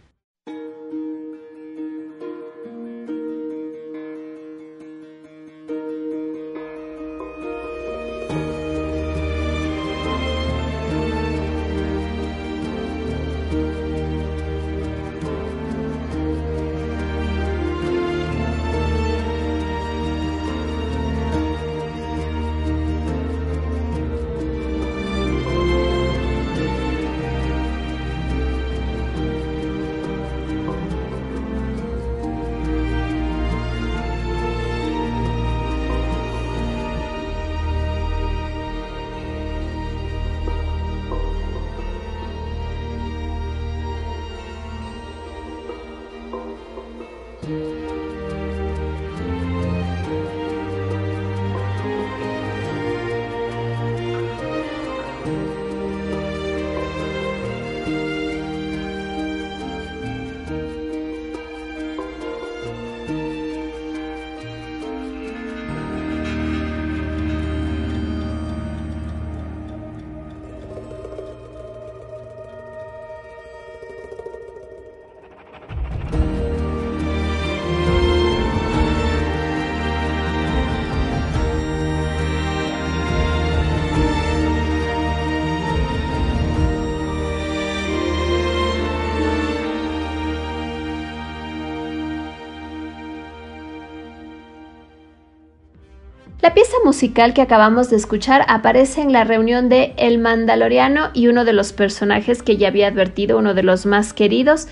La 96.50 96.56
pieza 96.56 96.78
musical 96.84 97.36
que 97.36 97.44
acabamos 97.44 97.92
de 97.92 97.96
escuchar 97.96 98.44
aparece 98.48 99.02
en 99.02 99.14
la 99.14 99.24
reunión 99.24 99.70
de 99.70 99.94
El 99.98 100.18
Mandaloriano 100.18 101.12
y 101.14 101.28
uno 101.28 101.46
de 101.46 101.54
los 101.54 101.74
personajes 101.74 102.42
que 102.42 102.58
ya 102.58 102.70
había 102.70 102.88
advertido, 102.88 103.38
uno 103.38 103.54
de 103.54 103.62
los 103.62 103.86
más 103.86 104.14
queridos, 104.14 104.68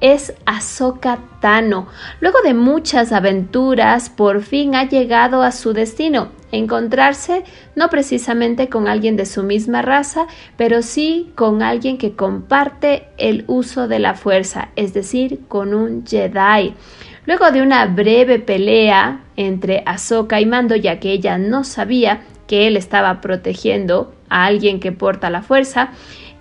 es 0.00 0.34
Ahsoka 0.46 1.20
Tano. 1.40 1.86
Luego 2.18 2.40
de 2.42 2.54
muchas 2.54 3.12
aventuras, 3.12 4.10
por 4.10 4.42
fin 4.42 4.74
ha 4.74 4.88
llegado 4.88 5.44
a 5.44 5.52
su 5.52 5.72
destino, 5.72 6.30
encontrarse 6.50 7.44
no 7.76 7.88
precisamente 7.88 8.68
con 8.68 8.88
alguien 8.88 9.16
de 9.16 9.26
su 9.26 9.44
misma 9.44 9.80
raza, 9.80 10.26
pero 10.56 10.82
sí 10.82 11.30
con 11.36 11.62
alguien 11.62 11.98
que 11.98 12.16
comparte 12.16 13.06
el 13.16 13.44
uso 13.46 13.86
de 13.86 14.00
la 14.00 14.14
fuerza, 14.14 14.70
es 14.74 14.92
decir, 14.92 15.42
con 15.46 15.72
un 15.72 16.04
Jedi. 16.04 16.74
Luego 17.24 17.52
de 17.52 17.62
una 17.62 17.86
breve 17.86 18.40
pelea 18.40 19.20
entre 19.46 19.82
Ahsoka 19.86 20.40
y 20.40 20.46
Mando, 20.46 20.76
ya 20.76 21.00
que 21.00 21.12
ella 21.12 21.38
no 21.38 21.64
sabía 21.64 22.22
que 22.46 22.66
él 22.66 22.76
estaba 22.76 23.20
protegiendo 23.20 24.14
a 24.28 24.46
alguien 24.46 24.80
que 24.80 24.92
porta 24.92 25.30
la 25.30 25.42
fuerza, 25.42 25.90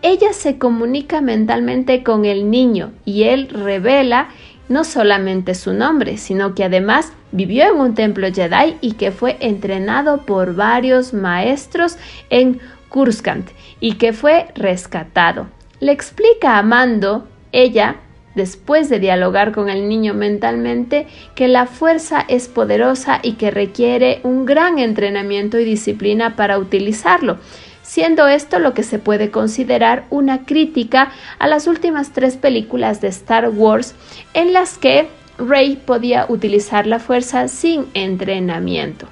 ella 0.01 0.33
se 0.33 0.57
comunica 0.57 1.21
mentalmente 1.21 2.03
con 2.03 2.25
el 2.25 2.49
niño 2.49 2.91
y 3.05 3.23
él 3.23 3.49
revela 3.49 4.29
no 4.67 4.83
solamente 4.83 5.53
su 5.53 5.73
nombre, 5.73 6.17
sino 6.17 6.55
que 6.55 6.63
además 6.63 7.13
vivió 7.31 7.69
en 7.69 7.79
un 7.79 7.93
templo 7.93 8.27
Jedi 8.33 8.77
y 8.81 8.93
que 8.93 9.11
fue 9.11 9.37
entrenado 9.39 10.25
por 10.25 10.55
varios 10.55 11.13
maestros 11.13 11.97
en 12.29 12.59
Kurskant 12.89 13.49
y 13.79 13.93
que 13.93 14.13
fue 14.13 14.47
rescatado. 14.55 15.47
Le 15.79 15.91
explica 15.91 16.57
a 16.57 16.63
Mando, 16.63 17.27
ella, 17.51 17.97
después 18.35 18.89
de 18.89 18.99
dialogar 18.99 19.51
con 19.51 19.69
el 19.69 19.87
niño 19.87 20.13
mentalmente, 20.13 21.07
que 21.35 21.47
la 21.47 21.65
fuerza 21.65 22.25
es 22.27 22.47
poderosa 22.47 23.19
y 23.21 23.33
que 23.33 23.51
requiere 23.51 24.19
un 24.23 24.45
gran 24.45 24.79
entrenamiento 24.79 25.59
y 25.59 25.65
disciplina 25.65 26.35
para 26.35 26.57
utilizarlo, 26.57 27.37
siendo 27.81 28.27
esto 28.27 28.59
lo 28.59 28.73
que 28.73 28.83
se 28.83 28.99
puede 28.99 29.31
considerar 29.31 30.05
una 30.09 30.45
crítica 30.45 31.11
a 31.39 31.47
las 31.47 31.67
últimas 31.67 32.11
tres 32.13 32.37
películas 32.37 33.01
de 33.01 33.09
Star 33.09 33.49
Wars 33.49 33.95
en 34.33 34.53
las 34.53 34.77
que 34.77 35.07
Rey 35.37 35.81
podía 35.85 36.25
utilizar 36.29 36.87
la 36.87 36.99
fuerza 36.99 37.47
sin 37.47 37.87
entrenamiento. 37.93 39.07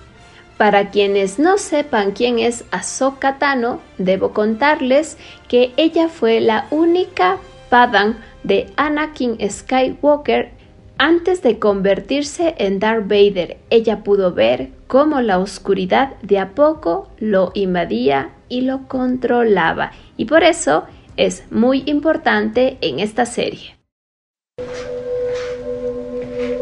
Para 0.57 0.89
quienes 0.89 1.39
no 1.39 1.57
sepan 1.57 2.11
quién 2.11 2.37
es 2.37 2.65
Ahsoka 2.71 3.37
Tano, 3.39 3.79
debo 3.97 4.33
contarles 4.33 5.17
que 5.47 5.71
ella 5.77 6.09
fue 6.09 6.41
la 6.41 6.67
única 6.69 7.37
Padan 7.69 8.17
de 8.43 8.67
Anakin 8.77 9.37
Skywalker 9.49 10.51
antes 10.97 11.41
de 11.41 11.59
convertirse 11.59 12.55
en 12.57 12.79
Darth 12.79 13.07
Vader. 13.07 13.57
Ella 13.69 14.03
pudo 14.03 14.33
ver 14.33 14.71
cómo 14.87 15.21
la 15.21 15.39
oscuridad 15.39 16.15
de 16.21 16.39
a 16.39 16.49
poco 16.55 17.09
lo 17.17 17.51
invadía 17.53 18.31
y 18.49 18.61
lo 18.61 18.87
controlaba, 18.87 19.91
y 20.17 20.25
por 20.25 20.43
eso 20.43 20.85
es 21.17 21.43
muy 21.51 21.83
importante 21.85 22.77
en 22.81 22.99
esta 22.99 23.25
serie. 23.25 23.77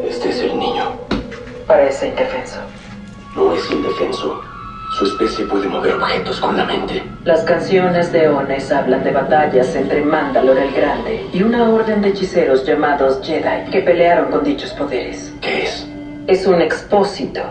Este 0.08 0.30
es 0.30 0.42
el 0.42 0.58
niño. 0.58 0.92
Parece 1.66 2.10
indefenso. 2.10 2.60
No 3.36 3.54
es 3.54 3.72
indefenso. 3.72 4.42
Su 4.98 5.06
especie 5.06 5.46
puede 5.46 5.68
mover 5.68 5.94
objetos 5.94 6.40
con 6.40 6.58
la 6.58 6.66
mente. 6.66 7.04
Las 7.24 7.44
canciones 7.44 8.12
de 8.12 8.30
Ones 8.30 8.72
hablan 8.72 9.04
de 9.04 9.12
batallas 9.12 9.76
entre 9.76 10.02
Mandalor 10.02 10.58
el 10.58 10.74
Grande 10.74 11.24
y 11.32 11.44
una 11.44 11.70
orden 11.70 12.02
de 12.02 12.10
hechiceros 12.10 12.66
llamados 12.66 13.20
Jedi 13.22 13.70
que 13.72 13.82
pelearon 13.82 14.32
con 14.32 14.44
dichos 14.44 14.72
poderes. 14.72 15.32
¿Qué 15.40 15.66
es? 15.66 15.88
Es 16.26 16.48
un 16.48 16.64
expósito. 16.64 17.42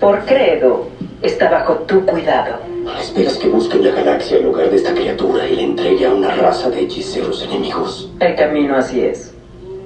Por 0.00 0.24
credo, 0.24 0.88
está 1.20 1.50
bajo 1.50 1.74
tu 1.80 2.02
cuidado. 2.06 2.60
Esperas 2.98 3.36
que 3.36 3.48
busque 3.48 3.76
en 3.76 3.84
la 3.84 3.90
galaxia 3.90 4.38
el 4.38 4.44
lugar 4.44 4.70
de 4.70 4.76
esta 4.76 4.94
criatura 4.94 5.46
y 5.46 5.54
le 5.54 5.64
entregue 5.64 6.06
a 6.06 6.14
una 6.14 6.34
raza 6.34 6.70
de 6.70 6.80
hechiceros 6.80 7.42
enemigos. 7.42 8.10
El 8.20 8.34
camino 8.36 8.74
así 8.74 9.00
es. 9.00 9.34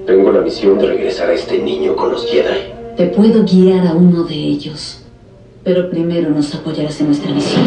Tengo 0.06 0.30
la 0.30 0.42
misión 0.42 0.78
de 0.78 0.86
regresar 0.86 1.28
a 1.28 1.32
este 1.32 1.58
niño 1.58 1.96
con 1.96 2.12
los 2.12 2.24
Jedi. 2.30 2.72
Te 2.96 3.06
puedo 3.06 3.42
guiar 3.42 3.84
a 3.88 3.94
uno 3.94 4.22
de 4.22 4.34
ellos. 4.34 4.99
Pero 5.62 5.90
primero 5.90 6.30
nos 6.30 6.54
apoyarás 6.54 6.98
en 7.00 7.06
nuestra 7.06 7.30
misión. 7.32 7.62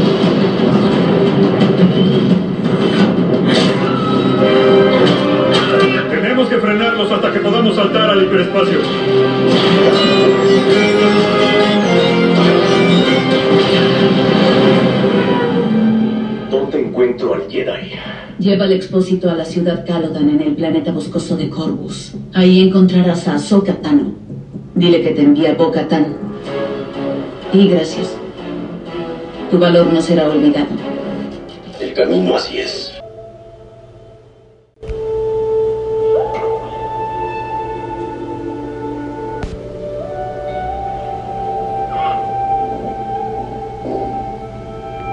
Tenemos 6.09 6.49
que 6.49 6.57
frenarlos 6.57 7.11
hasta 7.11 7.31
que 7.31 7.39
podamos 7.39 7.75
saltar 7.75 8.09
al 8.09 8.23
hiperespacio. 8.23 8.79
¿Dónde 16.49 16.81
encuentro 16.81 17.35
al 17.35 17.41
Jedi? 17.49 17.91
Lleva 18.39 18.65
el 18.65 18.73
expósito 18.73 19.29
a 19.29 19.35
la 19.35 19.45
ciudad 19.45 19.85
Calodan 19.85 20.29
en 20.29 20.41
el 20.41 20.55
planeta 20.55 20.91
boscoso 20.91 21.37
de 21.37 21.49
Corvus. 21.49 22.13
Ahí 22.33 22.67
encontrarás 22.67 23.27
a 23.27 23.35
Ahsoka 23.35 23.75
Tano. 23.75 24.13
Dile 24.73 25.03
que 25.03 25.11
te 25.11 25.21
envía 25.21 25.53
Bo-Katan. 25.53 26.32
Y 27.53 27.67
gracias. 27.67 28.17
Tu 29.51 29.59
valor 29.59 29.85
no 29.93 30.01
será 30.01 30.27
olvidado. 30.27 30.65
El 31.79 31.93
camino 31.93 32.35
así 32.35 32.57
es. 32.57 32.91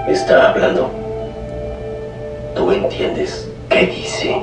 Está 0.08 0.50
hablando. 0.50 0.90
¿Tú 2.56 2.72
entiendes 2.72 3.50
qué 3.68 3.86
dice? 3.86 4.42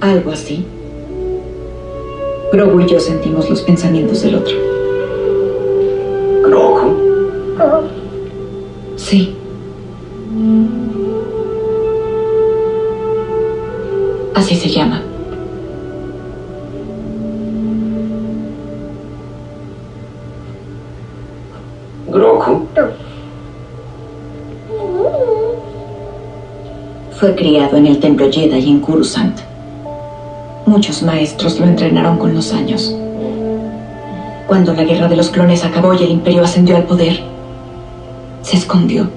Algo 0.00 0.30
así. 0.30 0.64
Grogu 2.54 2.82
y 2.82 2.86
yo 2.86 3.00
sentimos 3.00 3.50
los 3.50 3.62
pensamientos 3.62 4.22
del 4.22 4.36
otro. 4.36 4.54
¿Grogu? 6.44 6.94
Sí. 8.94 9.34
Así 14.36 14.54
se 14.54 14.68
llama. 14.68 15.02
¿Grogu? 22.06 22.68
Fue 27.18 27.34
criado 27.34 27.78
en 27.78 27.86
el 27.86 27.98
templo 27.98 28.30
Jedi 28.30 28.70
en 28.70 28.78
Coruscant. 28.78 29.53
Muchos 30.74 31.04
maestros 31.04 31.60
lo 31.60 31.66
entrenaron 31.66 32.18
con 32.18 32.34
los 32.34 32.52
años. 32.52 32.92
Cuando 34.48 34.74
la 34.74 34.82
guerra 34.82 35.06
de 35.06 35.14
los 35.14 35.30
clones 35.30 35.64
acabó 35.64 35.94
y 35.94 36.02
el 36.02 36.10
imperio 36.10 36.42
ascendió 36.42 36.74
al 36.74 36.82
poder, 36.82 37.20
se 38.42 38.56
escondió. 38.56 39.08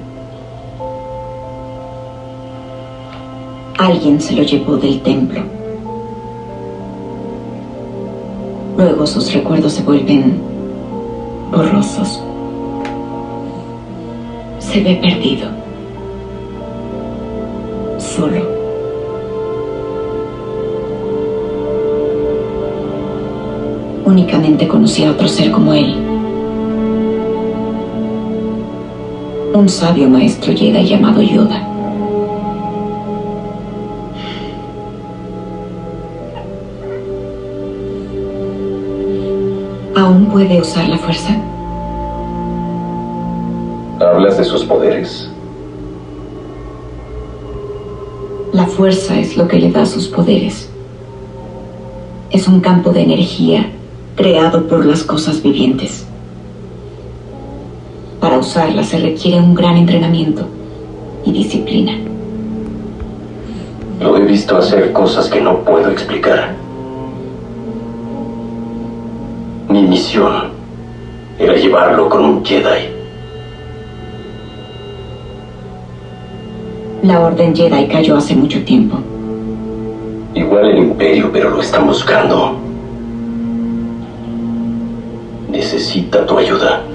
Alguien 3.80 4.22
se 4.22 4.36
lo 4.36 4.43
llevó 4.43 4.78
del 4.78 5.01
templo. 5.01 5.41
Luego 8.78 9.08
sus 9.08 9.34
recuerdos 9.34 9.74
se 9.74 9.82
vuelven 9.82 10.39
borrosos. 11.51 12.22
Se 14.60 14.80
ve 14.84 14.99
perdido. 15.01 15.49
Solo. 17.97 18.57
Únicamente 24.08 24.70
conocí 24.70 25.03
a 25.03 25.12
otro 25.12 25.28
ser 25.28 25.51
como 25.51 25.74
él. 25.74 25.93
Un 29.53 29.68
sabio 29.68 30.08
maestro 30.08 30.53
Jedi 30.55 30.88
llamado 30.88 31.22
Yoda. 31.22 31.62
¿Aún 39.93 40.30
puede 40.32 40.62
usar 40.62 40.88
la 40.88 40.97
fuerza? 40.97 41.36
¿Hablas 43.99 44.38
de 44.38 44.45
sus 44.45 44.64
poderes? 44.64 45.30
La 48.53 48.68
fuerza 48.68 49.20
es 49.20 49.36
lo 49.36 49.49
que 49.49 49.60
le 49.60 49.70
da 49.70 49.86
sus 49.86 50.08
poderes. 50.08 50.70
Es 52.32 52.47
un 52.47 52.62
campo 52.62 52.93
de 52.93 53.01
energía 53.01 53.70
creado 54.18 54.68
por 54.68 54.84
las 54.84 55.03
cosas 55.03 55.41
vivientes. 55.43 56.05
Para 58.20 58.39
usarla 58.39 58.84
se 58.84 58.97
requiere 58.97 59.39
un 59.39 59.53
gran 59.53 59.78
entrenamiento 59.78 60.41
y 61.24 61.32
disciplina. 61.32 61.93
Lo 64.01 64.18
he 64.18 64.22
visto 64.26 64.57
hacer 64.57 64.91
cosas 64.91 65.30
que 65.30 65.39
no 65.39 65.59
puedo 65.59 65.91
explicar. 65.91 66.55
Mi 69.70 69.84
misión 69.84 70.49
era 71.38 71.55
llevarlo 71.55 72.09
con 72.09 72.26
un 72.26 72.43
Jedi. 72.43 72.89
La 77.03 77.20
Orden 77.20 77.55
Jedi 77.55 77.88
cayó 77.88 78.18
hace 78.18 78.36
mucho 78.36 78.63
tiempo. 78.63 78.97
Igual 80.34 80.72
el 80.72 80.78
Imperio, 80.80 81.30
pero 81.32 81.51
lo 81.51 81.61
están 81.61 81.86
buscando. 81.86 82.66
Necesita 85.68 86.24
tu 86.24 86.39
ayuda. 86.39 86.86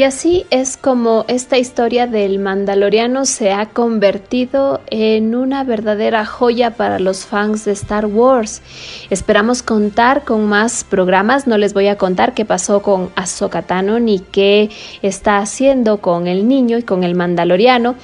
Y 0.00 0.04
así 0.04 0.46
es 0.48 0.78
como 0.78 1.26
esta 1.28 1.58
historia 1.58 2.06
del 2.06 2.38
Mandaloriano 2.38 3.26
se 3.26 3.52
ha 3.52 3.66
convertido 3.66 4.80
en 4.88 5.34
una 5.34 5.62
verdadera 5.62 6.24
joya 6.24 6.70
para 6.70 6.98
los 6.98 7.26
fans 7.26 7.66
de 7.66 7.72
Star 7.72 8.06
Wars. 8.06 8.62
Esperamos 9.10 9.62
contar 9.62 10.24
con 10.24 10.46
más 10.46 10.84
programas, 10.84 11.46
no 11.46 11.58
les 11.58 11.74
voy 11.74 11.88
a 11.88 11.98
contar 11.98 12.32
qué 12.32 12.46
pasó 12.46 12.80
con 12.80 13.10
Ahsoka 13.14 13.60
Tano 13.60 14.00
ni 14.00 14.20
qué 14.20 14.70
está 15.02 15.36
haciendo 15.36 15.98
con 15.98 16.28
el 16.28 16.48
niño 16.48 16.78
y 16.78 16.82
con 16.82 17.04
el 17.04 17.14
Mandaloriano. 17.14 17.94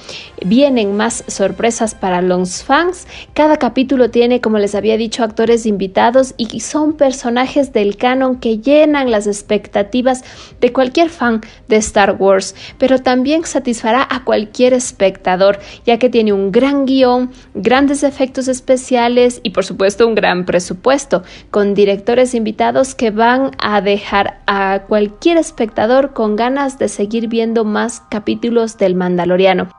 Vienen 0.45 0.95
más 0.95 1.23
sorpresas 1.25 1.95
para 1.95 2.21
los 2.21 2.63
fans. 2.63 3.07
Cada 3.33 3.57
capítulo 3.57 4.11
tiene, 4.11 4.39
como 4.39 4.59
les 4.59 4.75
había 4.75 4.97
dicho, 4.97 5.23
actores 5.23 5.65
invitados 5.65 6.35
y 6.37 6.59
son 6.59 6.93
personajes 6.93 7.73
del 7.73 7.97
canon 7.97 8.35
que 8.35 8.59
llenan 8.59 9.09
las 9.09 9.25
expectativas 9.25 10.23
de 10.61 10.71
cualquier 10.71 11.09
fan 11.09 11.41
de 11.67 11.86
Star 11.87 12.15
Wars, 12.19 12.55
pero 12.77 12.99
también 12.99 13.45
satisfará 13.45 14.07
a 14.09 14.23
cualquier 14.23 14.73
espectador, 14.73 15.59
ya 15.85 15.97
que 15.97 16.09
tiene 16.09 16.33
un 16.33 16.51
gran 16.51 16.85
guion, 16.85 17.31
grandes 17.53 18.03
efectos 18.03 18.47
especiales 18.47 19.39
y 19.43 19.51
por 19.51 19.65
supuesto 19.65 20.07
un 20.07 20.15
gran 20.15 20.45
presupuesto, 20.45 21.23
con 21.51 21.73
directores 21.73 22.33
invitados 22.33 22.95
que 22.95 23.11
van 23.11 23.51
a 23.59 23.81
dejar 23.81 24.41
a 24.47 24.83
cualquier 24.87 25.37
espectador 25.37 26.13
con 26.13 26.35
ganas 26.35 26.77
de 26.77 26.89
seguir 26.89 27.27
viendo 27.27 27.65
más 27.65 28.01
capítulos 28.09 28.77
del 28.77 28.95
Mandaloriano. 28.95 29.69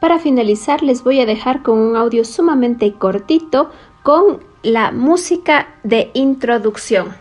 Para 0.00 0.18
finalizar 0.18 0.82
les 0.82 1.04
voy 1.04 1.20
a 1.20 1.26
dejar 1.26 1.62
con 1.62 1.78
un 1.78 1.96
audio 1.96 2.24
sumamente 2.24 2.92
cortito 2.94 3.70
con 4.02 4.40
la 4.62 4.90
música 4.90 5.68
de 5.84 6.10
introducción. 6.14 7.14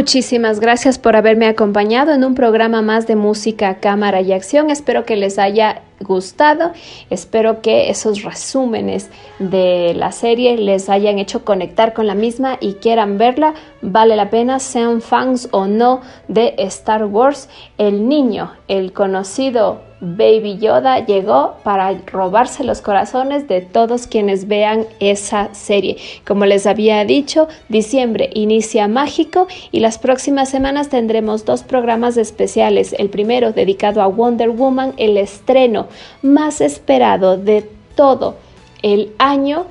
Muchísimas 0.00 0.60
gracias 0.60 0.98
por 0.98 1.14
haberme 1.14 1.46
acompañado 1.46 2.14
en 2.14 2.24
un 2.24 2.34
programa 2.34 2.80
más 2.80 3.06
de 3.06 3.16
música, 3.16 3.80
cámara 3.80 4.22
y 4.22 4.32
acción. 4.32 4.70
Espero 4.70 5.04
que 5.04 5.14
les 5.14 5.38
haya 5.38 5.82
gustado. 6.00 6.72
Espero 7.10 7.60
que 7.62 7.90
esos 7.90 8.22
resúmenes 8.22 9.10
de 9.38 9.94
la 9.94 10.12
serie 10.12 10.56
les 10.56 10.88
hayan 10.88 11.18
hecho 11.18 11.44
conectar 11.44 11.92
con 11.92 12.06
la 12.06 12.14
misma 12.14 12.56
y 12.60 12.74
quieran 12.74 13.18
verla. 13.18 13.54
Vale 13.82 14.16
la 14.16 14.30
pena, 14.30 14.58
sean 14.58 15.00
fans 15.00 15.48
o 15.52 15.66
no 15.66 16.00
de 16.28 16.54
Star 16.58 17.04
Wars. 17.04 17.48
El 17.78 18.08
niño, 18.08 18.52
el 18.68 18.92
conocido 18.92 19.90
Baby 20.00 20.56
Yoda 20.58 21.04
llegó 21.04 21.56
para 21.62 21.92
robarse 22.06 22.64
los 22.64 22.80
corazones 22.80 23.46
de 23.48 23.60
todos 23.60 24.06
quienes 24.06 24.48
vean 24.48 24.86
esa 24.98 25.52
serie. 25.52 25.98
Como 26.26 26.46
les 26.46 26.66
había 26.66 27.04
dicho, 27.04 27.48
diciembre 27.68 28.30
inicia 28.32 28.88
mágico 28.88 29.46
y 29.70 29.80
las 29.80 29.98
próximas 29.98 30.48
semanas 30.48 30.88
tendremos 30.88 31.44
dos 31.44 31.62
programas 31.62 32.16
especiales. 32.16 32.94
El 32.98 33.10
primero 33.10 33.52
dedicado 33.52 34.00
a 34.00 34.06
Wonder 34.06 34.48
Woman, 34.48 34.94
el 34.96 35.18
estreno 35.18 35.88
más 36.22 36.60
esperado 36.60 37.36
de 37.36 37.68
todo 37.94 38.36
el 38.82 39.12
año 39.18 39.66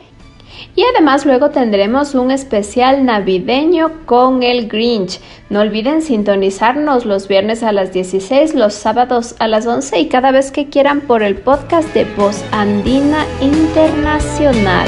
y 0.76 0.84
además 0.84 1.26
luego 1.26 1.50
tendremos 1.52 2.16
un 2.16 2.32
especial 2.32 3.06
navideño 3.06 4.06
con 4.06 4.44
el 4.44 4.68
Grinch. 4.68 5.20
No 5.50 5.62
olviden 5.62 6.02
sintonizarnos 6.02 7.06
los 7.06 7.28
viernes 7.28 7.64
a 7.64 7.72
las 7.72 7.92
16, 7.92 8.56
los 8.56 8.74
sábados 8.74 9.36
a 9.40 9.48
las 9.48 9.66
11 9.66 10.00
y 10.00 10.08
cada 10.08 10.32
vez 10.32 10.52
que 10.52 10.70
quieran 10.70 11.02
por 11.02 11.24
el 11.24 11.36
podcast 11.36 11.94
de 11.94 12.06
Voz 12.06 12.44
Andina 12.52 13.26
Internacional. 13.42 14.88